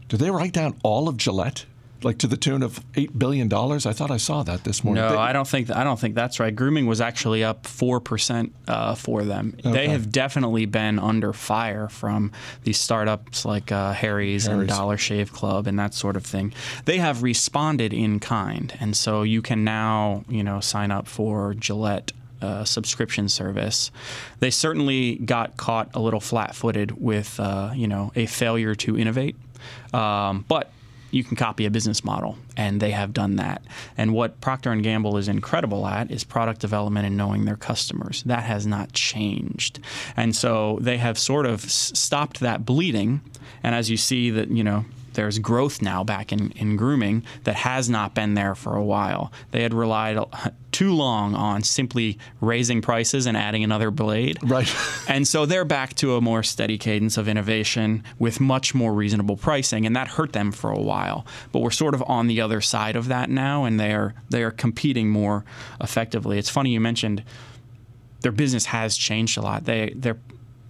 Did 0.08 0.20
they 0.20 0.32
write 0.32 0.54
down 0.54 0.80
all 0.84 1.10
of 1.10 1.18
Gillette? 1.18 1.66
Like 2.04 2.18
to 2.20 2.28
the 2.28 2.38
tune 2.38 2.64
of 2.64 2.84
eight 2.96 3.18
billion 3.18 3.48
dollars. 3.48 3.86
I 3.86 3.94
thought 3.94 4.12
I 4.12 4.18
saw 4.18 4.44
that 4.44 4.64
this 4.64 4.84
morning. 4.84 5.04
No, 5.04 5.12
they, 5.12 5.18
I 5.18 5.34
don't 5.34 5.48
think 5.48 5.72
I 5.72 5.84
don't 5.84 6.00
think 6.00 6.16
that's 6.16 6.40
right. 6.40 6.56
Grooming 6.56 6.86
was 6.86 7.02
actually 7.02 7.44
up 7.44 7.66
four 7.68 8.00
percent 8.00 8.54
uh, 8.68 8.96
for 8.96 9.24
them. 9.24 9.56
Okay. 9.60 9.72
They 9.72 9.88
have 9.90 10.12
definitely 10.12 10.66
been 10.66 11.00
under 11.00 11.34
fire 11.34 11.90
from 11.90 12.32
these 12.64 12.80
startups 12.80 13.46
like 13.46 13.72
uh, 13.72 13.94
Harry's, 13.94 14.46
Harry's 14.46 14.60
and 14.60 14.70
Dollar 14.70 14.98
Shave 14.98 15.32
Club 15.32 15.68
and 15.68 15.80
that 15.80 15.94
sort 15.94 16.16
of 16.16 16.26
thing. 16.26 16.54
They 16.86 16.98
have 16.98 17.24
responded 17.24 17.94
in 17.94 18.20
kind, 18.20 18.76
and 18.80 18.96
so 18.96 19.24
you 19.24 19.42
can 19.42 19.64
now 19.64 20.24
you 20.28 20.44
know 20.44 20.60
sign 20.60 20.92
up 20.92 21.08
for 21.08 21.54
Gillette. 21.54 22.12
Uh, 22.42 22.66
subscription 22.66 23.30
service. 23.30 23.90
They 24.42 24.50
certainly 24.50 25.16
got 25.16 25.56
caught 25.56 25.92
a 25.94 26.02
little 26.02 26.20
flat-footed 26.20 27.02
with, 27.02 27.40
uh, 27.40 27.72
you 27.74 27.88
know, 27.88 28.12
a 28.18 28.26
failure 28.26 28.76
to 28.76 29.00
innovate. 29.00 29.38
Um, 29.94 30.44
but 30.50 30.70
you 31.14 31.24
can 31.24 31.36
copy 31.36 31.66
a 31.66 31.72
business 31.72 32.04
model 32.04 32.38
and 32.58 32.82
they 32.82 32.92
have 32.92 33.14
done 33.14 33.36
that. 33.36 33.62
And 33.98 34.14
what 34.14 34.42
procter 34.42 34.76
& 34.76 34.82
gamble 34.82 35.18
is 35.18 35.28
incredible 35.28 35.86
at 35.86 36.12
is 36.12 36.24
product 36.24 36.60
development 36.62 37.06
and 37.06 37.16
knowing 37.16 37.46
their 37.46 37.56
customers. 37.56 38.24
That 38.24 38.44
has 38.44 38.66
not 38.66 38.94
changed. 38.94 39.80
And 40.18 40.36
so 40.36 40.80
they 40.82 40.98
have 40.98 41.18
sort 41.20 41.46
of 41.46 41.62
stopped 41.62 42.40
that 42.40 42.66
bleeding. 42.66 43.22
And 43.62 43.76
as 43.76 43.90
you 43.90 43.98
see 43.98 44.30
that 44.32 44.50
you 44.50 44.64
know 44.64 44.86
there's 45.14 45.40
growth 45.40 45.82
now 45.82 46.04
back 46.04 46.32
in, 46.32 46.52
in 46.52 46.76
grooming 46.76 47.24
that 47.44 47.56
has 47.56 47.90
not 47.90 48.14
been 48.14 48.34
there 48.34 48.56
for 48.56 48.76
a 48.76 48.84
while. 48.84 49.32
They 49.52 49.64
had 49.64 49.74
relied 49.74 50.18
too 50.72 50.94
long 50.94 51.36
on 51.36 51.64
simply 51.64 52.18
raising 52.42 52.82
prices 52.82 53.26
and 53.26 53.38
adding 53.38 53.64
another 53.64 53.92
blade. 53.92 54.38
Right. 54.44 54.74
and 55.08 55.28
so 55.28 55.46
they're 55.46 55.66
back 55.66 55.94
to 55.96 56.16
a 56.16 56.22
more 56.22 56.44
steady 56.44 56.78
cadence 56.78 57.18
of 57.18 57.28
innovation 57.28 58.04
with 58.20 58.40
much 58.40 58.74
more 58.74 58.94
reasonable 58.94 59.38
pricing, 59.38 59.86
and 59.86 59.96
that 59.96 60.08
hurt 60.08 60.34
them 60.34 60.52
for 60.52 60.72
a 60.72 60.82
while. 60.82 61.26
But 61.52 61.60
we're 61.60 61.72
sort 61.72 61.94
of 61.94 62.04
on 62.08 62.28
the 62.28 62.42
other 62.42 62.62
side 62.62 62.96
of 62.96 63.08
that 63.08 63.30
now, 63.30 63.66
and 63.66 63.80
they 63.80 63.94
are 63.94 64.14
they 64.30 64.44
are 64.44 64.52
competing 64.52 65.10
more 65.10 65.46
effectively. 65.80 66.38
It's 66.40 66.50
funny 66.50 66.72
you 66.72 66.80
mentioned 66.80 67.24
their 68.22 68.32
business 68.32 68.66
has 68.66 68.98
changed 68.98 69.38
a 69.38 69.42
lot. 69.42 69.66
They 69.66 69.94
they 69.96 70.14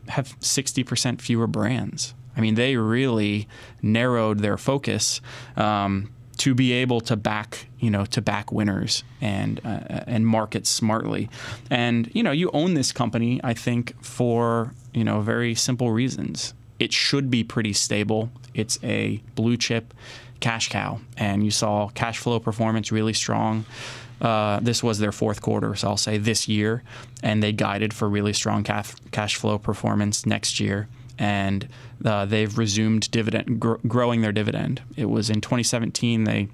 have 0.09 0.37
60% 0.39 1.21
fewer 1.21 1.47
brands. 1.47 2.13
I 2.35 2.41
mean, 2.41 2.55
they 2.55 2.75
really 2.75 3.47
narrowed 3.81 4.39
their 4.39 4.57
focus 4.57 5.21
um, 5.55 6.11
to 6.37 6.55
be 6.55 6.71
able 6.73 6.99
to 7.01 7.15
back, 7.15 7.67
you 7.79 7.89
know, 7.89 8.05
to 8.05 8.21
back 8.21 8.51
winners 8.51 9.03
and 9.21 9.61
uh, 9.63 10.03
and 10.07 10.25
market 10.25 10.65
smartly. 10.65 11.29
And 11.69 12.09
you 12.13 12.23
know, 12.23 12.31
you 12.31 12.49
own 12.53 12.73
this 12.73 12.91
company, 12.91 13.39
I 13.43 13.53
think, 13.53 13.93
for 14.03 14.73
you 14.93 15.03
know 15.03 15.21
very 15.21 15.55
simple 15.55 15.91
reasons. 15.91 16.53
It 16.79 16.91
should 16.91 17.29
be 17.29 17.43
pretty 17.43 17.73
stable. 17.73 18.29
It's 18.53 18.79
a 18.83 19.21
blue 19.35 19.57
chip 19.57 19.93
cash 20.39 20.69
cow, 20.69 20.99
and 21.17 21.43
you 21.43 21.51
saw 21.51 21.89
cash 21.89 22.17
flow 22.17 22.39
performance 22.39 22.91
really 22.91 23.13
strong. 23.13 23.65
Uh, 24.19 24.59
this 24.61 24.81
was 24.81 24.99
their 24.99 25.11
fourth 25.11 25.41
quarter, 25.41 25.75
so 25.75 25.89
I'll 25.89 25.97
say 25.97 26.17
this 26.17 26.47
year, 26.47 26.83
and 27.21 27.43
they 27.43 27.51
guided 27.51 27.93
for 27.93 28.07
really 28.07 28.31
strong 28.33 28.63
cash, 28.63 28.93
cash 29.11 29.35
flow 29.35 29.57
performance 29.57 30.25
next 30.25 30.59
year 30.59 30.87
and 31.17 31.67
uh, 32.05 32.25
they've 32.25 32.57
resumed 32.57 33.09
dividend 33.11 33.59
gr- 33.59 33.75
growing 33.87 34.21
their 34.21 34.31
dividend. 34.31 34.81
It 34.95 35.05
was 35.05 35.29
in 35.29 35.41
2017 35.41 36.23
they 36.23 36.49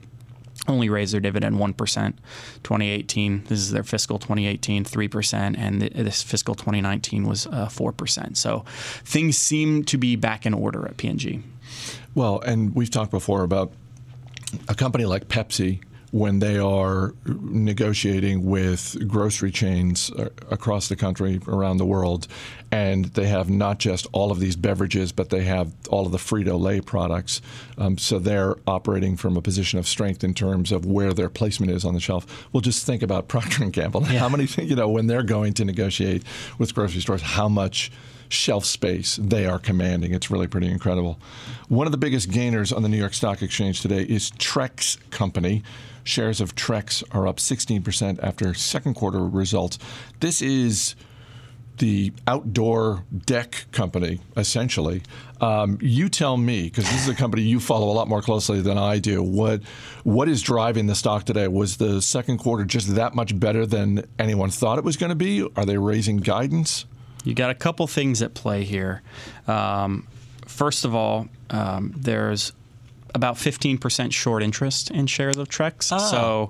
only 0.67 0.89
raised 0.89 1.13
their 1.13 1.21
dividend 1.21 1.55
1%. 1.55 1.75
2018, 1.75 3.43
this 3.45 3.59
is 3.59 3.71
their 3.71 3.83
fiscal 3.83 4.19
2018, 4.19 4.83
3%, 4.83 5.57
and 5.57 5.79
th- 5.81 5.93
this 5.93 6.21
fiscal 6.21 6.53
2019 6.53 7.25
was 7.25 7.47
uh, 7.47 7.67
4%. 7.67 8.37
So 8.37 8.65
things 9.03 9.37
seem 9.37 9.83
to 9.85 9.97
be 9.97 10.15
back 10.15 10.45
in 10.45 10.53
order 10.53 10.85
at 10.85 10.97
P&G. 10.97 11.41
Well, 12.13 12.39
and 12.41 12.75
we've 12.75 12.91
talked 12.91 13.11
before 13.11 13.43
about 13.43 13.71
a 14.67 14.75
company 14.75 15.05
like 15.05 15.27
Pepsi 15.27 15.81
when 16.11 16.39
they 16.39 16.57
are 16.57 17.13
negotiating 17.25 18.45
with 18.45 19.07
grocery 19.07 19.51
chains 19.51 20.09
uh, 20.11 20.29
across 20.49 20.87
the 20.87 20.95
country, 20.95 21.39
around 21.47 21.77
the 21.77 21.85
world, 21.85 22.27
and 22.71 23.05
they 23.05 23.27
have 23.27 23.49
not 23.49 23.79
just 23.79 24.07
all 24.11 24.31
of 24.31 24.39
these 24.39 24.55
beverages, 24.55 25.11
but 25.11 25.29
they 25.29 25.43
have 25.43 25.71
all 25.89 26.05
of 26.05 26.11
the 26.11 26.17
Frito 26.17 26.59
Lay 26.59 26.81
products. 26.81 27.41
Um, 27.77 27.97
so 27.97 28.19
they're 28.19 28.55
operating 28.67 29.17
from 29.17 29.37
a 29.37 29.41
position 29.41 29.79
of 29.79 29.87
strength 29.87 30.23
in 30.23 30.33
terms 30.33 30.71
of 30.71 30.85
where 30.85 31.13
their 31.13 31.29
placement 31.29 31.71
is 31.71 31.85
on 31.85 31.93
the 31.93 31.99
shelf. 31.99 32.47
Well, 32.51 32.61
just 32.61 32.85
think 32.85 33.01
about 33.01 33.27
Procter 33.29 33.63
and 33.63 33.73
Gamble. 33.73 34.01
Yeah. 34.03 34.19
How 34.19 34.29
many, 34.29 34.45
you 34.57 34.75
know, 34.75 34.89
when 34.89 35.07
they're 35.07 35.23
going 35.23 35.53
to 35.55 35.65
negotiate 35.65 36.23
with 36.57 36.73
grocery 36.73 37.01
stores, 37.01 37.21
how 37.21 37.49
much 37.49 37.91
shelf 38.29 38.65
space 38.65 39.17
they 39.21 39.45
are 39.45 39.59
commanding. 39.59 40.13
It's 40.13 40.31
really 40.31 40.47
pretty 40.47 40.67
incredible. 40.67 41.19
One 41.67 41.87
of 41.87 41.91
the 41.91 41.97
biggest 41.97 42.31
gainers 42.31 42.71
on 42.71 42.83
the 42.83 42.89
New 42.89 42.97
York 42.97 43.13
Stock 43.13 43.41
Exchange 43.41 43.81
today 43.81 44.03
is 44.03 44.31
Trex 44.31 44.97
Company. 45.09 45.63
Shares 46.03 46.41
of 46.41 46.55
Trex 46.55 47.03
are 47.11 47.27
up 47.27 47.37
16% 47.37 48.19
after 48.23 48.53
second 48.53 48.95
quarter 48.95 49.25
results. 49.25 49.77
This 50.19 50.41
is 50.41 50.95
the 51.79 52.11
outdoor 52.27 53.05
deck 53.25 53.65
company, 53.71 54.19
essentially. 54.37 55.01
Um, 55.41 55.77
you 55.81 56.09
tell 56.09 56.37
me, 56.37 56.63
because 56.63 56.85
this 56.85 57.03
is 57.03 57.09
a 57.09 57.15
company 57.15 57.41
you 57.41 57.59
follow 57.59 57.89
a 57.89 57.93
lot 57.93 58.07
more 58.07 58.21
closely 58.21 58.61
than 58.61 58.77
I 58.77 58.99
do. 58.99 59.23
What 59.23 59.63
what 60.03 60.27
is 60.27 60.41
driving 60.41 60.87
the 60.87 60.95
stock 60.95 61.23
today? 61.23 61.47
Was 61.47 61.77
the 61.77 62.01
second 62.01 62.39
quarter 62.39 62.65
just 62.65 62.95
that 62.95 63.15
much 63.15 63.39
better 63.39 63.65
than 63.65 64.05
anyone 64.19 64.49
thought 64.49 64.77
it 64.77 64.83
was 64.83 64.97
going 64.97 65.09
to 65.09 65.15
be? 65.15 65.47
Are 65.55 65.65
they 65.65 65.77
raising 65.77 66.17
guidance? 66.17 66.85
You 67.23 67.33
got 67.33 67.49
a 67.49 67.55
couple 67.55 67.85
things 67.87 68.21
at 68.21 68.33
play 68.33 68.63
here. 68.63 69.01
Um, 69.47 70.07
first 70.47 70.85
of 70.85 70.95
all, 70.95 71.27
um, 71.49 71.93
there's 71.95 72.53
about 73.15 73.35
15% 73.35 74.13
short 74.13 74.43
interest 74.43 74.91
in 74.91 75.07
shares 75.07 75.37
of 75.37 75.49
Trex. 75.49 75.89
Oh. 75.91 76.49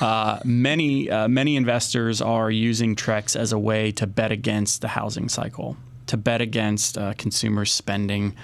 So 0.00 0.04
uh, 0.06 0.40
many 0.44 1.10
uh, 1.10 1.28
many 1.28 1.56
investors 1.56 2.20
are 2.22 2.50
using 2.50 2.94
Trex 2.94 3.36
as 3.36 3.52
a 3.52 3.58
way 3.58 3.92
to 3.92 4.06
bet 4.06 4.32
against 4.32 4.80
the 4.80 4.88
housing 4.88 5.28
cycle, 5.28 5.76
to 6.06 6.16
bet 6.16 6.40
against 6.40 6.96
uh, 6.96 7.14
consumers 7.18 7.72
spending, 7.72 8.34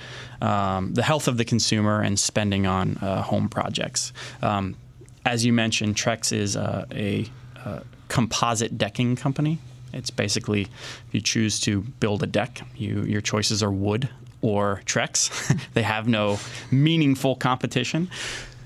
um, 0.41 0.95
the 0.95 1.03
health 1.03 1.29
of 1.29 1.37
the 1.37 1.45
consumer 1.45 2.01
and 2.01 2.19
spending 2.19 2.67
on 2.67 2.97
uh, 2.99 3.23
home 3.23 3.49
projects. 3.49 4.13
Um, 4.43 4.77
as 5.25 5.45
you 5.45 5.53
mentioned, 5.53 5.95
Trex 5.95 6.33
is 6.33 6.57
uh, 6.57 6.87
a, 6.91 7.29
a 7.57 7.69
uh, 7.69 7.81
composite 8.09 8.77
decking 8.77 9.15
company. 9.15 9.59
It's 9.93 10.11
basically 10.11 10.63
if 10.63 11.09
you 11.13 11.21
choose 11.21 11.61
to 11.61 11.81
build 11.81 12.23
a 12.23 12.27
deck, 12.27 12.63
you, 12.77 13.03
your 13.03 13.21
choices 13.21 13.63
are 13.63 13.71
wood 13.71 14.09
or 14.41 14.83
Trex. 14.85 15.31
they 15.75 15.83
have 15.83 16.09
no 16.09 16.39
meaningful 16.71 17.37
competition. 17.37 18.11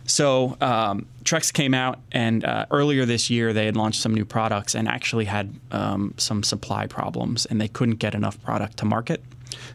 So 0.06 0.56
um, 0.60 1.06
Trex 1.26 1.52
came 1.52 1.74
out, 1.74 1.98
and 2.12 2.44
uh, 2.44 2.66
earlier 2.70 3.04
this 3.04 3.28
year 3.28 3.52
they 3.52 3.66
had 3.66 3.76
launched 3.76 4.00
some 4.00 4.14
new 4.14 4.24
products 4.24 4.74
and 4.74 4.88
actually 4.88 5.24
had 5.24 5.54
um, 5.72 6.14
some 6.16 6.42
supply 6.42 6.86
problems, 6.86 7.46
and 7.46 7.60
they 7.60 7.68
couldn't 7.68 7.96
get 7.96 8.14
enough 8.14 8.40
product 8.42 8.76
to 8.78 8.84
market. 8.84 9.22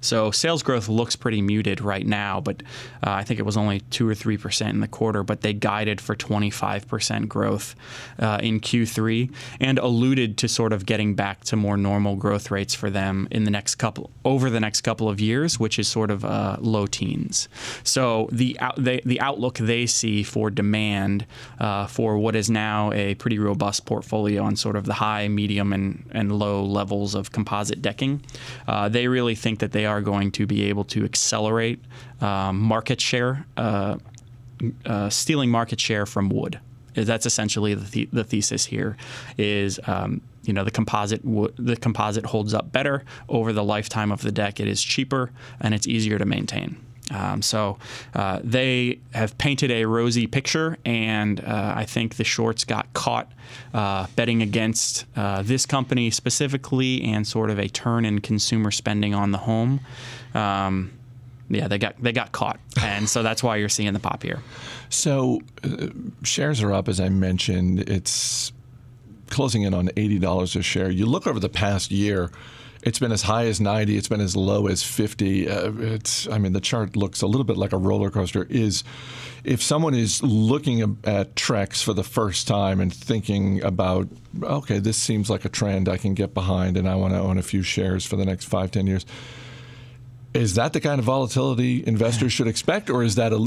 So 0.01 0.31
sales 0.31 0.63
growth 0.63 0.87
looks 0.89 1.15
pretty 1.15 1.41
muted 1.41 1.81
right 1.81 2.05
now, 2.05 2.41
but 2.41 2.61
uh, 3.05 3.11
I 3.11 3.23
think 3.23 3.39
it 3.39 3.43
was 3.43 3.57
only 3.57 3.81
two 3.81 4.07
or 4.07 4.15
three 4.15 4.37
percent 4.37 4.73
in 4.73 4.79
the 4.79 4.87
quarter. 4.87 5.23
But 5.23 5.41
they 5.41 5.53
guided 5.53 6.01
for 6.01 6.15
25 6.15 6.87
percent 6.87 7.29
growth 7.29 7.75
uh, 8.19 8.39
in 8.41 8.59
Q3 8.59 9.33
and 9.59 9.79
alluded 9.79 10.37
to 10.39 10.47
sort 10.47 10.73
of 10.73 10.85
getting 10.85 11.15
back 11.15 11.43
to 11.45 11.55
more 11.55 11.77
normal 11.77 12.15
growth 12.15 12.51
rates 12.51 12.73
for 12.73 12.89
them 12.89 13.27
in 13.31 13.43
the 13.43 13.51
next 13.51 13.75
couple 13.75 14.09
over 14.25 14.49
the 14.49 14.59
next 14.59 14.81
couple 14.81 15.09
of 15.09 15.19
years, 15.19 15.59
which 15.59 15.79
is 15.79 15.87
sort 15.87 16.11
of 16.11 16.25
uh, 16.25 16.57
low 16.59 16.87
teens. 16.87 17.49
So 17.83 18.29
the 18.31 18.59
out, 18.59 18.75
they, 18.77 19.01
the 19.05 19.21
outlook 19.21 19.57
they 19.57 19.85
see 19.85 20.23
for 20.23 20.49
demand 20.49 21.25
uh, 21.59 21.87
for 21.87 22.17
what 22.17 22.35
is 22.35 22.49
now 22.49 22.91
a 22.93 23.15
pretty 23.15 23.39
robust 23.39 23.85
portfolio 23.85 24.43
on 24.43 24.55
sort 24.55 24.75
of 24.75 24.85
the 24.85 24.93
high, 24.93 25.27
medium, 25.27 25.73
and 25.73 26.09
and 26.11 26.31
low 26.31 26.63
levels 26.63 27.15
of 27.15 27.31
composite 27.31 27.81
decking, 27.81 28.21
uh, 28.67 28.89
they 28.89 29.07
really 29.07 29.35
think 29.35 29.59
that 29.59 29.71
they 29.71 29.85
are 29.85 30.01
going 30.01 30.31
to 30.31 30.45
be 30.45 30.63
able 30.63 30.83
to 30.83 31.03
accelerate 31.03 31.79
um, 32.21 32.59
market 32.59 32.99
share, 33.01 33.45
uh, 33.57 33.97
uh, 34.85 35.09
stealing 35.09 35.49
market 35.49 35.79
share 35.79 36.05
from 36.05 36.29
wood. 36.29 36.59
That's 36.93 37.25
essentially 37.25 37.73
the, 37.73 37.89
the, 37.89 38.09
the 38.11 38.23
thesis 38.23 38.65
here. 38.65 38.97
Is 39.37 39.79
um, 39.87 40.21
you 40.43 40.53
know 40.53 40.63
the 40.63 40.71
composite 40.71 41.21
the 41.23 41.77
composite 41.77 42.25
holds 42.25 42.53
up 42.53 42.71
better 42.71 43.03
over 43.29 43.53
the 43.53 43.63
lifetime 43.63 44.11
of 44.11 44.21
the 44.21 44.31
deck. 44.31 44.59
It 44.59 44.67
is 44.67 44.81
cheaper 44.81 45.31
and 45.59 45.73
it's 45.73 45.87
easier 45.87 46.17
to 46.17 46.25
maintain. 46.25 46.77
Um, 47.11 47.41
so 47.41 47.77
uh, 48.15 48.39
they 48.43 48.99
have 49.13 49.37
painted 49.37 49.71
a 49.71 49.85
rosy 49.85 50.27
picture, 50.27 50.77
and 50.85 51.39
uh, 51.41 51.73
I 51.75 51.85
think 51.85 52.15
the 52.15 52.23
shorts 52.23 52.63
got 52.63 52.91
caught 52.93 53.31
uh, 53.73 54.07
betting 54.15 54.41
against 54.41 55.05
uh, 55.15 55.41
this 55.41 55.65
company 55.65 56.09
specifically 56.09 57.03
and 57.03 57.27
sort 57.27 57.49
of 57.49 57.59
a 57.59 57.67
turn 57.67 58.05
in 58.05 58.19
consumer 58.19 58.71
spending 58.71 59.13
on 59.13 59.31
the 59.31 59.39
home. 59.39 59.81
Um, 60.33 60.91
yeah, 61.49 61.67
they 61.67 61.77
got 61.77 62.01
they 62.01 62.13
got 62.13 62.31
caught, 62.31 62.59
and 62.81 63.09
so 63.09 63.23
that's 63.23 63.43
why 63.43 63.57
you're 63.57 63.69
seeing 63.69 63.93
the 63.93 63.99
pop 63.99 64.23
here. 64.23 64.39
So 64.89 65.41
uh, 65.63 65.87
shares 66.23 66.61
are 66.61 66.73
up, 66.73 66.87
as 66.87 66.99
I 66.99 67.09
mentioned. 67.09 67.89
It's 67.89 68.53
closing 69.29 69.63
in 69.63 69.73
on 69.73 69.89
eighty 69.97 70.19
dollars 70.19 70.55
a 70.55 70.61
share. 70.61 70.89
You 70.89 71.05
look 71.05 71.27
over 71.27 71.39
the 71.39 71.49
past 71.49 71.91
year 71.91 72.31
it's 72.83 72.99
been 72.99 73.11
as 73.11 73.21
high 73.21 73.45
as 73.45 73.61
90. 73.61 73.97
It's 73.97 74.07
been 74.07 74.21
as 74.21 74.35
low 74.35 74.67
as 74.67 74.83
50. 74.83 75.49
Uh, 75.49 75.71
it's, 75.77 76.27
I 76.27 76.37
mean, 76.37 76.53
the 76.53 76.61
chart 76.61 76.95
looks 76.95 77.21
a 77.21 77.27
little 77.27 77.43
bit 77.43 77.57
like 77.57 77.73
a 77.73 77.77
roller 77.77 78.09
coaster. 78.09 78.47
Is 78.49 78.83
if 79.43 79.61
someone 79.61 79.93
is 79.93 80.21
looking 80.23 80.81
at 81.03 81.35
Trex 81.35 81.83
for 81.83 81.93
the 81.93 82.03
first 82.03 82.47
time 82.47 82.79
and 82.79 82.93
thinking 82.93 83.63
about, 83.63 84.07
okay, 84.41 84.79
this 84.79 84.97
seems 84.97 85.29
like 85.29 85.45
a 85.45 85.49
trend 85.49 85.89
I 85.89 85.97
can 85.97 86.13
get 86.13 86.33
behind, 86.33 86.77
and 86.77 86.87
I 86.87 86.95
want 86.95 87.13
to 87.13 87.19
own 87.19 87.37
a 87.37 87.43
few 87.43 87.61
shares 87.61 88.05
for 88.05 88.15
the 88.15 88.25
next 88.25 88.45
five, 88.45 88.71
ten 88.71 88.87
years. 88.87 89.05
Is 90.33 90.55
that 90.55 90.71
the 90.71 90.79
kind 90.79 90.97
of 90.97 91.05
volatility 91.05 91.85
investors 91.85 92.31
should 92.31 92.47
expect, 92.47 92.89
or 92.89 93.03
is 93.03 93.15
that 93.15 93.33
a, 93.33 93.37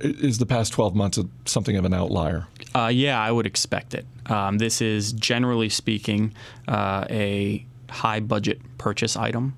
is 0.00 0.38
the 0.38 0.46
past 0.46 0.72
12 0.72 0.94
months 0.94 1.18
something 1.44 1.76
of 1.76 1.84
an 1.84 1.94
outlier? 1.94 2.48
Uh, 2.74 2.90
yeah, 2.92 3.20
I 3.20 3.30
would 3.30 3.46
expect 3.46 3.94
it. 3.94 4.06
Um, 4.26 4.58
this 4.58 4.80
is 4.80 5.12
generally 5.12 5.68
speaking 5.68 6.34
uh, 6.66 7.04
a 7.08 7.64
high 7.92 8.20
budget 8.20 8.60
purchase 8.78 9.16
item 9.16 9.56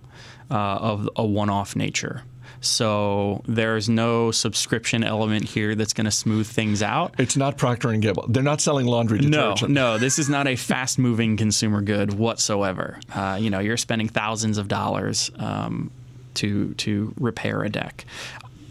uh, 0.51 0.55
of 0.55 1.09
a 1.17 1.25
one 1.25 1.51
off 1.51 1.75
nature. 1.77 2.23
So 2.61 3.43
there's 3.47 3.91
no 3.91 4.31
subscription 4.31 5.05
element 5.05 5.45
here 5.45 5.75
that's 5.75 5.93
going 5.93 6.07
to 6.07 6.11
smooth 6.11 6.47
things 6.47 6.83
out. 6.83 7.15
It's 7.19 7.37
not 7.37 7.59
Procter 7.59 7.91
and 7.91 8.01
Gamble. 8.03 8.25
They're 8.29 8.43
not 8.43 8.63
selling 8.63 8.87
laundry 8.87 9.19
detergent. 9.19 9.71
No, 9.71 9.93
no, 9.93 9.99
this 9.99 10.19
is 10.19 10.31
not 10.31 10.47
a 10.47 10.57
fast-moving 10.57 11.37
consumer 11.37 11.83
good 11.83 12.15
whatsoever. 12.15 12.99
Uh, 13.15 13.39
you 13.39 13.51
know, 13.51 13.59
you're 13.59 13.77
spending 13.77 14.09
thousands 14.09 14.57
of 14.57 14.69
dollars 14.69 15.31
um, 15.37 15.91
to 16.35 16.73
to 16.75 17.13
repair 17.19 17.63
a 17.65 17.69
deck. 17.69 18.07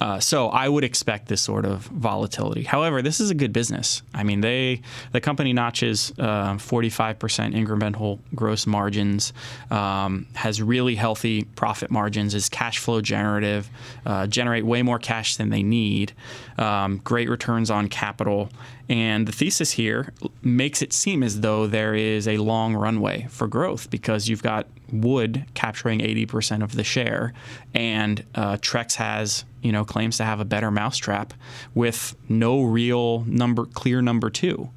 Uh, 0.02 0.20
so 0.20 0.50
I 0.50 0.68
would 0.68 0.84
expect 0.84 1.28
this 1.28 1.42
sort 1.42 1.66
of 1.66 1.84
volatility. 1.86 2.64
However, 2.64 3.02
this 3.02 3.20
is 3.20 3.30
a 3.30 3.36
good 3.36 3.54
business. 3.54 4.02
I 4.14 4.24
mean, 4.24 4.42
they 4.42 4.82
the 5.12 5.22
company 5.22 5.54
notches 5.54 6.12
uh, 6.20 6.56
45% 6.56 7.18
incremental 7.56 8.20
gross 8.36 8.68
margins, 8.68 9.34
um, 9.72 10.28
has 10.34 10.62
really 10.62 10.96
healthy 10.96 11.44
profit 11.44 11.92
margins, 11.92 12.34
is 12.34 12.50
cash 12.50 12.80
flow 12.80 13.02
generative, 13.02 13.70
uh, 14.06 14.28
generate 14.28 14.66
way 14.66 14.82
more 14.82 15.00
cash 15.00 15.38
than 15.38 15.50
they 15.50 15.64
need, 15.64 16.14
um, 16.58 16.98
great 17.04 17.30
returns 17.30 17.72
on 17.72 17.88
capital, 17.88 18.50
and 18.90 19.28
the 19.28 19.32
thesis 19.32 19.72
here 19.72 20.14
makes 20.42 20.82
it 20.82 20.92
seem 20.92 21.24
as 21.24 21.42
though 21.42 21.68
there 21.68 21.96
is 21.96 22.28
a 22.28 22.38
long 22.38 22.76
runway 22.76 23.28
for 23.30 23.48
growth 23.48 23.90
because 23.90 24.28
you've 24.28 24.44
got 24.44 24.68
Wood 24.94 25.46
capturing 25.56 26.00
80% 26.00 26.64
of 26.64 26.76
the 26.76 26.84
share, 26.84 27.34
and 27.74 28.24
uh, 28.36 28.58
Trex 28.58 28.96
has 28.96 29.46
you 29.62 29.72
know 29.72 29.84
claims 29.84 30.18
to 30.18 30.24
have 30.24 30.40
a 30.40 30.46
better 30.46 30.70
mousetrap 30.70 31.34
with 31.74 32.16
no 32.30 32.62
real 32.62 33.22
number 33.22 33.66
clear 33.66 34.02
number 34.02 34.30
two. 34.30 34.70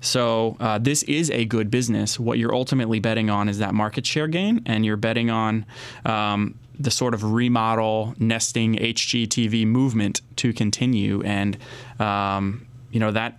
So 0.00 0.56
uh, 0.60 0.78
this 0.78 1.02
is 1.04 1.30
a 1.30 1.46
good 1.46 1.70
business. 1.70 2.20
What 2.20 2.38
you're 2.38 2.54
ultimately 2.54 3.00
betting 3.00 3.30
on 3.30 3.48
is 3.48 3.58
that 3.58 3.74
market 3.74 4.06
share 4.06 4.28
gain, 4.28 4.62
and 4.66 4.84
you're 4.84 4.96
betting 4.96 5.30
on 5.30 5.66
um, 6.04 6.58
the 6.78 6.90
sort 6.90 7.14
of 7.14 7.24
remodel, 7.24 8.14
nesting, 8.18 8.76
HGTV 8.76 9.66
movement 9.66 10.20
to 10.36 10.52
continue. 10.52 11.22
And 11.22 11.56
um, 11.98 12.66
you 12.90 13.00
know 13.00 13.10
that 13.12 13.38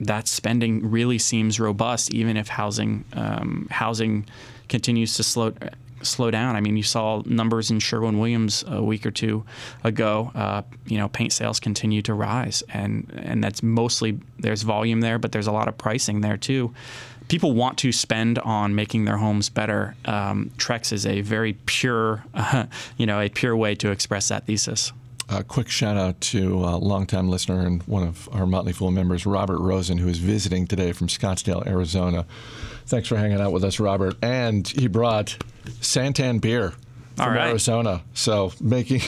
that 0.00 0.28
spending 0.28 0.90
really 0.90 1.18
seems 1.18 1.58
robust, 1.58 2.12
even 2.12 2.36
if 2.36 2.48
housing 2.48 3.04
um, 3.14 3.66
housing 3.70 4.26
continues 4.68 5.14
to 5.16 5.22
slow 5.22 5.52
slow 6.02 6.30
down. 6.30 6.56
I 6.56 6.60
mean, 6.60 6.76
you 6.76 6.82
saw 6.82 7.22
numbers 7.24 7.70
in 7.70 7.80
Sherwin 7.80 8.18
Williams 8.18 8.64
a 8.66 8.82
week 8.82 9.06
or 9.06 9.10
two 9.10 9.44
ago. 9.84 10.30
Uh, 10.34 10.62
you 10.86 10.98
know, 10.98 11.08
paint 11.08 11.32
sales 11.32 11.60
continue 11.60 12.02
to 12.02 12.14
rise, 12.14 12.62
and 12.72 13.10
and 13.16 13.42
that's 13.42 13.62
mostly 13.62 14.18
there's 14.38 14.62
volume 14.62 15.00
there, 15.00 15.18
but 15.18 15.32
there's 15.32 15.46
a 15.46 15.52
lot 15.52 15.68
of 15.68 15.76
pricing 15.76 16.20
there 16.20 16.36
too. 16.36 16.74
People 17.28 17.52
want 17.52 17.78
to 17.78 17.90
spend 17.90 18.38
on 18.38 18.76
making 18.76 19.04
their 19.04 19.16
homes 19.16 19.48
better. 19.48 19.96
Um, 20.04 20.52
Trex 20.58 20.92
is 20.92 21.04
a 21.04 21.22
very 21.22 21.54
pure, 21.66 22.24
uh, 22.34 22.66
you 22.96 23.06
know, 23.06 23.20
a 23.20 23.28
pure 23.28 23.56
way 23.56 23.74
to 23.76 23.90
express 23.90 24.28
that 24.28 24.46
thesis. 24.46 24.92
A 25.28 25.42
quick 25.42 25.68
shout 25.68 25.96
out 25.96 26.20
to 26.20 26.64
a 26.64 26.76
longtime 26.76 27.28
listener 27.28 27.60
and 27.66 27.82
one 27.82 28.06
of 28.06 28.28
our 28.32 28.46
Motley 28.46 28.72
Fool 28.72 28.92
members, 28.92 29.26
Robert 29.26 29.58
Rosen, 29.58 29.98
who 29.98 30.08
is 30.08 30.18
visiting 30.18 30.68
today 30.68 30.92
from 30.92 31.08
Scottsdale, 31.08 31.66
Arizona. 31.66 32.26
Thanks 32.86 33.08
for 33.08 33.16
hanging 33.16 33.40
out 33.40 33.50
with 33.50 33.64
us, 33.64 33.80
Robert. 33.80 34.14
And 34.22 34.68
he 34.68 34.86
brought 34.86 35.36
Santan 35.80 36.40
beer 36.40 36.74
from 37.16 37.34
right. 37.34 37.48
Arizona. 37.48 38.02
So 38.14 38.52
making 38.60 39.00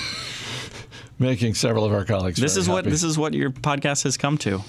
making 1.21 1.55
several 1.55 1.85
of 1.85 1.93
our 1.93 2.05
colleagues. 2.05 2.41
This 2.41 2.57
is 2.57 2.67
happy. 2.67 2.75
what 2.75 2.85
this 2.87 3.05
is 3.05 3.17
what 3.17 3.33
your 3.35 3.51
podcast 3.51 4.03
has 4.03 4.17
come 4.17 4.39
to. 4.39 4.61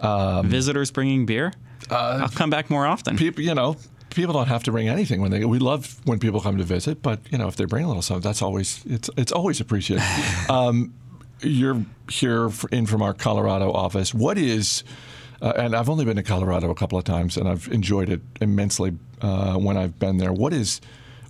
Um, 0.00 0.48
Visitors 0.48 0.90
bringing 0.90 1.24
beer. 1.24 1.54
Uh, 1.90 2.20
I'll 2.22 2.28
come 2.28 2.50
back 2.50 2.68
more 2.68 2.86
often. 2.86 3.16
People, 3.16 3.42
you 3.42 3.54
know, 3.54 3.76
people 4.14 4.32
don't 4.32 4.48
have 4.48 4.62
to 4.64 4.72
bring 4.72 4.88
anything 4.88 5.20
when 5.20 5.30
they. 5.30 5.44
We 5.44 5.58
love 5.58 6.00
when 6.04 6.18
people 6.18 6.40
come 6.40 6.58
to 6.58 6.64
visit, 6.64 7.02
but 7.02 7.20
you 7.30 7.38
know, 7.38 7.48
if 7.48 7.56
they 7.56 7.64
bring 7.64 7.84
a 7.84 7.88
little 7.88 8.02
something, 8.02 8.22
that's 8.22 8.42
always 8.42 8.82
it's 8.86 9.10
it's 9.16 9.32
always 9.32 9.60
appreciated. 9.60 10.04
um, 10.48 10.94
you're 11.40 11.84
here 12.10 12.50
in 12.72 12.86
from 12.86 13.02
our 13.02 13.12
Colorado 13.12 13.72
office. 13.72 14.14
What 14.14 14.38
is 14.38 14.84
uh, 15.42 15.52
and 15.56 15.76
I've 15.76 15.90
only 15.90 16.04
been 16.04 16.16
to 16.16 16.22
Colorado 16.22 16.70
a 16.70 16.74
couple 16.74 16.96
of 16.96 17.04
times, 17.04 17.36
and 17.36 17.48
I've 17.48 17.68
enjoyed 17.68 18.08
it 18.08 18.22
immensely 18.40 18.96
uh, 19.20 19.56
when 19.56 19.76
I've 19.76 19.98
been 19.98 20.16
there. 20.16 20.32
What 20.32 20.52
is 20.52 20.80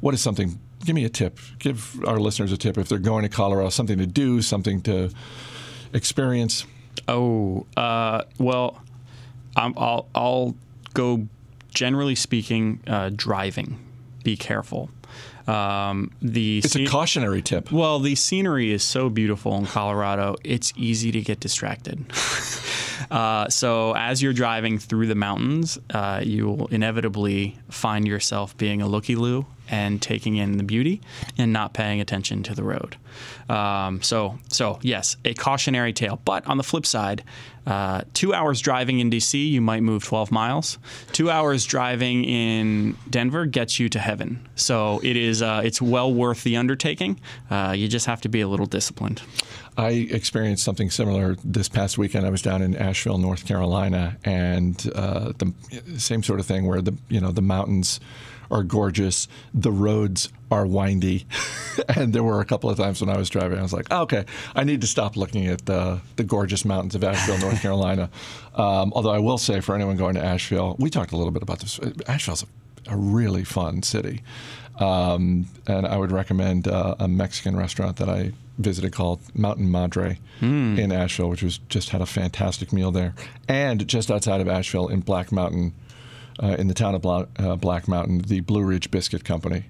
what 0.00 0.14
is 0.14 0.20
something? 0.20 0.60
Give 0.84 0.94
me 0.94 1.04
a 1.04 1.08
tip. 1.08 1.38
Give 1.58 2.04
our 2.04 2.20
listeners 2.20 2.52
a 2.52 2.56
tip 2.56 2.78
if 2.78 2.88
they're 2.88 2.98
going 2.98 3.22
to 3.22 3.28
Colorado. 3.28 3.70
Something 3.70 3.98
to 3.98 4.06
do, 4.06 4.42
something 4.42 4.82
to 4.82 5.10
experience. 5.92 6.66
Oh, 7.08 7.66
uh, 7.76 8.22
well, 8.38 8.80
i 9.56 9.66
will 9.66 10.08
I'll 10.14 10.54
go 10.92 11.26
generally 11.74 12.14
speaking, 12.14 12.80
uh, 12.86 13.10
driving. 13.14 13.78
Be 14.22 14.36
careful. 14.36 14.90
Um, 15.46 16.10
the 16.22 16.58
it's 16.58 16.74
a 16.74 16.86
cautionary 16.86 17.42
tip. 17.42 17.70
Well, 17.70 17.98
the 17.98 18.14
scenery 18.14 18.72
is 18.72 18.82
so 18.82 19.10
beautiful 19.10 19.56
in 19.56 19.66
Colorado; 19.66 20.36
it's 20.42 20.72
easy 20.76 21.12
to 21.12 21.20
get 21.20 21.40
distracted. 21.40 22.06
uh, 23.10 23.50
so, 23.50 23.94
as 23.94 24.22
you're 24.22 24.32
driving 24.32 24.78
through 24.78 25.06
the 25.06 25.14
mountains, 25.14 25.78
uh, 25.90 26.20
you 26.24 26.46
will 26.46 26.66
inevitably 26.68 27.58
find 27.68 28.08
yourself 28.08 28.56
being 28.56 28.80
a 28.80 28.86
looky 28.86 29.16
loo 29.16 29.44
and 29.68 30.00
taking 30.00 30.36
in 30.36 30.58
the 30.58 30.64
beauty 30.64 31.00
and 31.38 31.52
not 31.52 31.74
paying 31.74 32.00
attention 32.00 32.42
to 32.44 32.54
the 32.54 32.62
road. 32.62 32.96
Um, 33.48 34.02
so, 34.02 34.38
so 34.48 34.78
yes, 34.82 35.16
a 35.24 35.34
cautionary 35.34 35.92
tale. 35.92 36.20
But 36.24 36.46
on 36.46 36.56
the 36.56 36.62
flip 36.62 36.86
side, 36.86 37.24
uh, 37.66 38.02
two 38.12 38.34
hours 38.34 38.60
driving 38.60 39.00
in 39.00 39.10
DC, 39.10 39.50
you 39.50 39.60
might 39.60 39.82
move 39.82 40.04
12 40.04 40.30
miles. 40.30 40.78
Two 41.12 41.30
hours 41.30 41.64
driving 41.64 42.24
in 42.24 42.96
Denver 43.08 43.46
gets 43.46 43.78
you 43.78 43.88
to 43.88 43.98
heaven. 43.98 44.46
So 44.54 45.00
it 45.02 45.16
is 45.16 45.40
uh, 45.40 45.62
it's 45.64 45.80
well 45.80 46.12
worth 46.12 46.44
the 46.44 46.56
undertaking. 46.56 47.20
Uh, 47.50 47.74
you 47.76 47.88
just 47.88 48.06
have 48.06 48.20
to 48.22 48.28
be 48.28 48.40
a 48.42 48.48
little 48.48 48.66
disciplined. 48.66 49.22
I 49.76 49.90
experienced 49.90 50.62
something 50.62 50.90
similar 50.90 51.36
this 51.42 51.68
past 51.68 51.98
weekend. 51.98 52.26
I 52.26 52.30
was 52.30 52.42
down 52.42 52.62
in 52.62 52.76
Asheville, 52.76 53.18
North 53.18 53.44
Carolina, 53.44 54.16
and 54.24 54.90
uh, 54.94 55.32
the 55.38 55.52
same 55.98 56.22
sort 56.22 56.38
of 56.38 56.46
thing 56.46 56.66
where 56.66 56.80
the 56.80 56.96
you 57.08 57.20
know 57.20 57.32
the 57.32 57.42
mountains 57.42 57.98
are 58.50 58.62
gorgeous. 58.62 59.28
The 59.52 59.72
roads 59.72 60.30
are 60.50 60.66
windy. 60.66 61.26
and 61.96 62.12
there 62.12 62.22
were 62.22 62.40
a 62.40 62.44
couple 62.44 62.70
of 62.70 62.76
times 62.76 63.00
when 63.00 63.10
I 63.10 63.18
was 63.18 63.28
driving, 63.28 63.58
I 63.58 63.62
was 63.62 63.72
like, 63.72 63.86
oh, 63.90 64.02
okay, 64.02 64.24
I 64.54 64.64
need 64.64 64.80
to 64.82 64.86
stop 64.86 65.16
looking 65.16 65.46
at 65.46 65.66
the, 65.66 66.00
the 66.16 66.24
gorgeous 66.24 66.64
mountains 66.64 66.94
of 66.94 67.04
Asheville, 67.04 67.38
North 67.38 67.60
Carolina. 67.62 68.10
Um, 68.54 68.92
although 68.94 69.10
I 69.10 69.18
will 69.18 69.38
say, 69.38 69.60
for 69.60 69.74
anyone 69.74 69.96
going 69.96 70.14
to 70.14 70.24
Asheville, 70.24 70.76
we 70.78 70.90
talked 70.90 71.12
a 71.12 71.16
little 71.16 71.32
bit 71.32 71.42
about 71.42 71.60
this. 71.60 71.80
Asheville's 72.06 72.44
a, 72.44 72.94
a 72.94 72.96
really 72.96 73.44
fun 73.44 73.82
city. 73.82 74.22
Um, 74.78 75.46
and 75.66 75.86
I 75.86 75.96
would 75.96 76.10
recommend 76.10 76.66
uh, 76.66 76.96
a 76.98 77.08
Mexican 77.08 77.56
restaurant 77.56 77.96
that 77.96 78.08
I 78.08 78.32
visited 78.58 78.92
called 78.92 79.20
Mountain 79.36 79.70
Madre 79.70 80.18
mm. 80.40 80.78
in 80.78 80.92
Asheville, 80.92 81.28
which 81.28 81.42
was 81.42 81.58
just 81.68 81.90
had 81.90 82.00
a 82.00 82.06
fantastic 82.06 82.72
meal 82.72 82.90
there. 82.90 83.14
And 83.48 83.86
just 83.86 84.10
outside 84.10 84.40
of 84.40 84.48
Asheville 84.48 84.88
in 84.88 85.00
Black 85.00 85.32
Mountain, 85.32 85.74
uh, 86.42 86.56
in 86.58 86.68
the 86.68 86.74
town 86.74 86.94
of 86.94 87.02
Bla- 87.02 87.26
uh, 87.38 87.56
Black 87.56 87.88
Mountain, 87.88 88.18
the 88.26 88.40
Blue 88.40 88.62
Ridge 88.62 88.90
Biscuit 88.90 89.24
Company, 89.24 89.64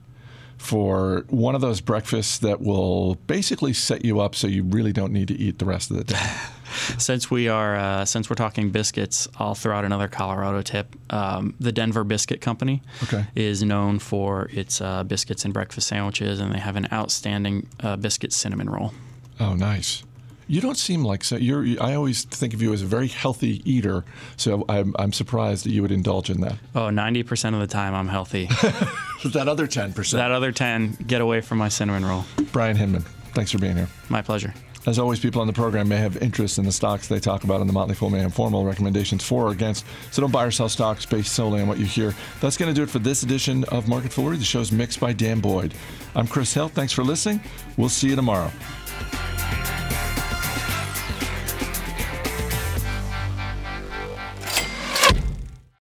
for 0.56 1.24
one 1.28 1.54
of 1.54 1.60
those 1.60 1.80
breakfasts 1.80 2.38
that 2.38 2.60
will 2.60 3.16
basically 3.26 3.72
set 3.72 4.04
you 4.04 4.20
up 4.20 4.34
so 4.34 4.46
you 4.46 4.62
really 4.62 4.92
don't 4.92 5.12
need 5.12 5.28
to 5.28 5.34
eat 5.34 5.58
the 5.58 5.64
rest 5.64 5.90
of 5.90 5.96
the 5.98 6.04
day. 6.04 6.30
since 6.98 7.30
we 7.30 7.48
are 7.48 7.76
uh, 7.76 8.04
since 8.04 8.30
we're 8.30 8.36
talking 8.36 8.70
biscuits, 8.70 9.28
I'll 9.38 9.54
throw 9.54 9.76
out 9.76 9.84
another 9.84 10.08
Colorado 10.08 10.62
tip. 10.62 10.94
Um, 11.10 11.54
the 11.60 11.72
Denver 11.72 12.04
Biscuit 12.04 12.40
Company 12.40 12.82
Okay. 13.02 13.26
is 13.34 13.62
known 13.62 13.98
for 13.98 14.48
its 14.52 14.80
uh, 14.80 15.04
biscuits 15.04 15.44
and 15.44 15.52
breakfast 15.52 15.88
sandwiches, 15.88 16.40
and 16.40 16.54
they 16.54 16.58
have 16.60 16.76
an 16.76 16.88
outstanding 16.92 17.66
uh, 17.80 17.96
biscuit 17.96 18.32
cinnamon 18.32 18.70
roll. 18.70 18.92
Oh, 19.40 19.54
nice. 19.54 20.02
You 20.46 20.60
don't 20.60 20.76
seem 20.76 21.04
like 21.04 21.24
so. 21.24 21.36
You're. 21.36 21.64
I 21.82 21.94
always 21.94 22.24
think 22.24 22.52
of 22.54 22.60
you 22.60 22.72
as 22.72 22.82
a 22.82 22.86
very 22.86 23.08
healthy 23.08 23.62
eater, 23.70 24.04
so 24.36 24.64
I'm, 24.68 24.94
I'm 24.98 25.12
surprised 25.12 25.64
that 25.64 25.70
you 25.70 25.82
would 25.82 25.92
indulge 25.92 26.28
in 26.30 26.40
that. 26.42 26.56
Oh, 26.74 26.88
90% 26.88 27.54
of 27.54 27.60
the 27.60 27.66
time 27.66 27.94
I'm 27.94 28.08
healthy. 28.08 28.46
that 29.24 29.48
other 29.48 29.66
ten 29.66 29.92
percent. 29.92 30.18
that 30.20 30.30
other 30.30 30.52
10, 30.52 30.98
get 31.06 31.20
away 31.20 31.40
from 31.40 31.58
my 31.58 31.68
cinnamon 31.68 32.04
roll. 32.04 32.24
Bryan 32.52 32.76
Hinmon, 32.76 33.02
thanks 33.32 33.50
for 33.52 33.58
being 33.58 33.76
here. 33.76 33.88
My 34.10 34.20
pleasure. 34.22 34.52
As 34.86 34.98
always, 34.98 35.18
people 35.18 35.40
on 35.40 35.46
the 35.46 35.52
program 35.54 35.88
may 35.88 35.96
have 35.96 36.18
interest 36.18 36.58
in 36.58 36.66
the 36.66 36.72
stocks 36.72 37.08
they 37.08 37.18
talk 37.18 37.44
about 37.44 37.62
on 37.62 37.66
the 37.66 37.72
Motley 37.72 37.94
Fool 37.94 38.10
Mayhem 38.10 38.30
formal 38.30 38.66
recommendations 38.66 39.24
for 39.24 39.46
or 39.46 39.50
against. 39.52 39.86
So 40.10 40.20
don't 40.20 40.30
buy 40.30 40.44
or 40.44 40.50
sell 40.50 40.68
stocks 40.68 41.06
based 41.06 41.32
solely 41.32 41.62
on 41.62 41.68
what 41.68 41.78
you 41.78 41.86
hear. 41.86 42.14
That's 42.42 42.58
going 42.58 42.68
to 42.68 42.74
do 42.74 42.82
it 42.82 42.90
for 42.90 42.98
this 42.98 43.22
edition 43.22 43.64
of 43.72 43.88
Market 43.88 44.12
Foolery. 44.12 44.36
The 44.36 44.44
show's 44.44 44.70
mixed 44.72 45.00
by 45.00 45.14
Dan 45.14 45.40
Boyd. 45.40 45.72
I'm 46.14 46.26
Chris 46.26 46.52
Hill. 46.52 46.68
Thanks 46.68 46.92
for 46.92 47.02
listening. 47.02 47.40
We'll 47.78 47.88
see 47.88 48.08
you 48.10 48.16
tomorrow. 48.16 48.50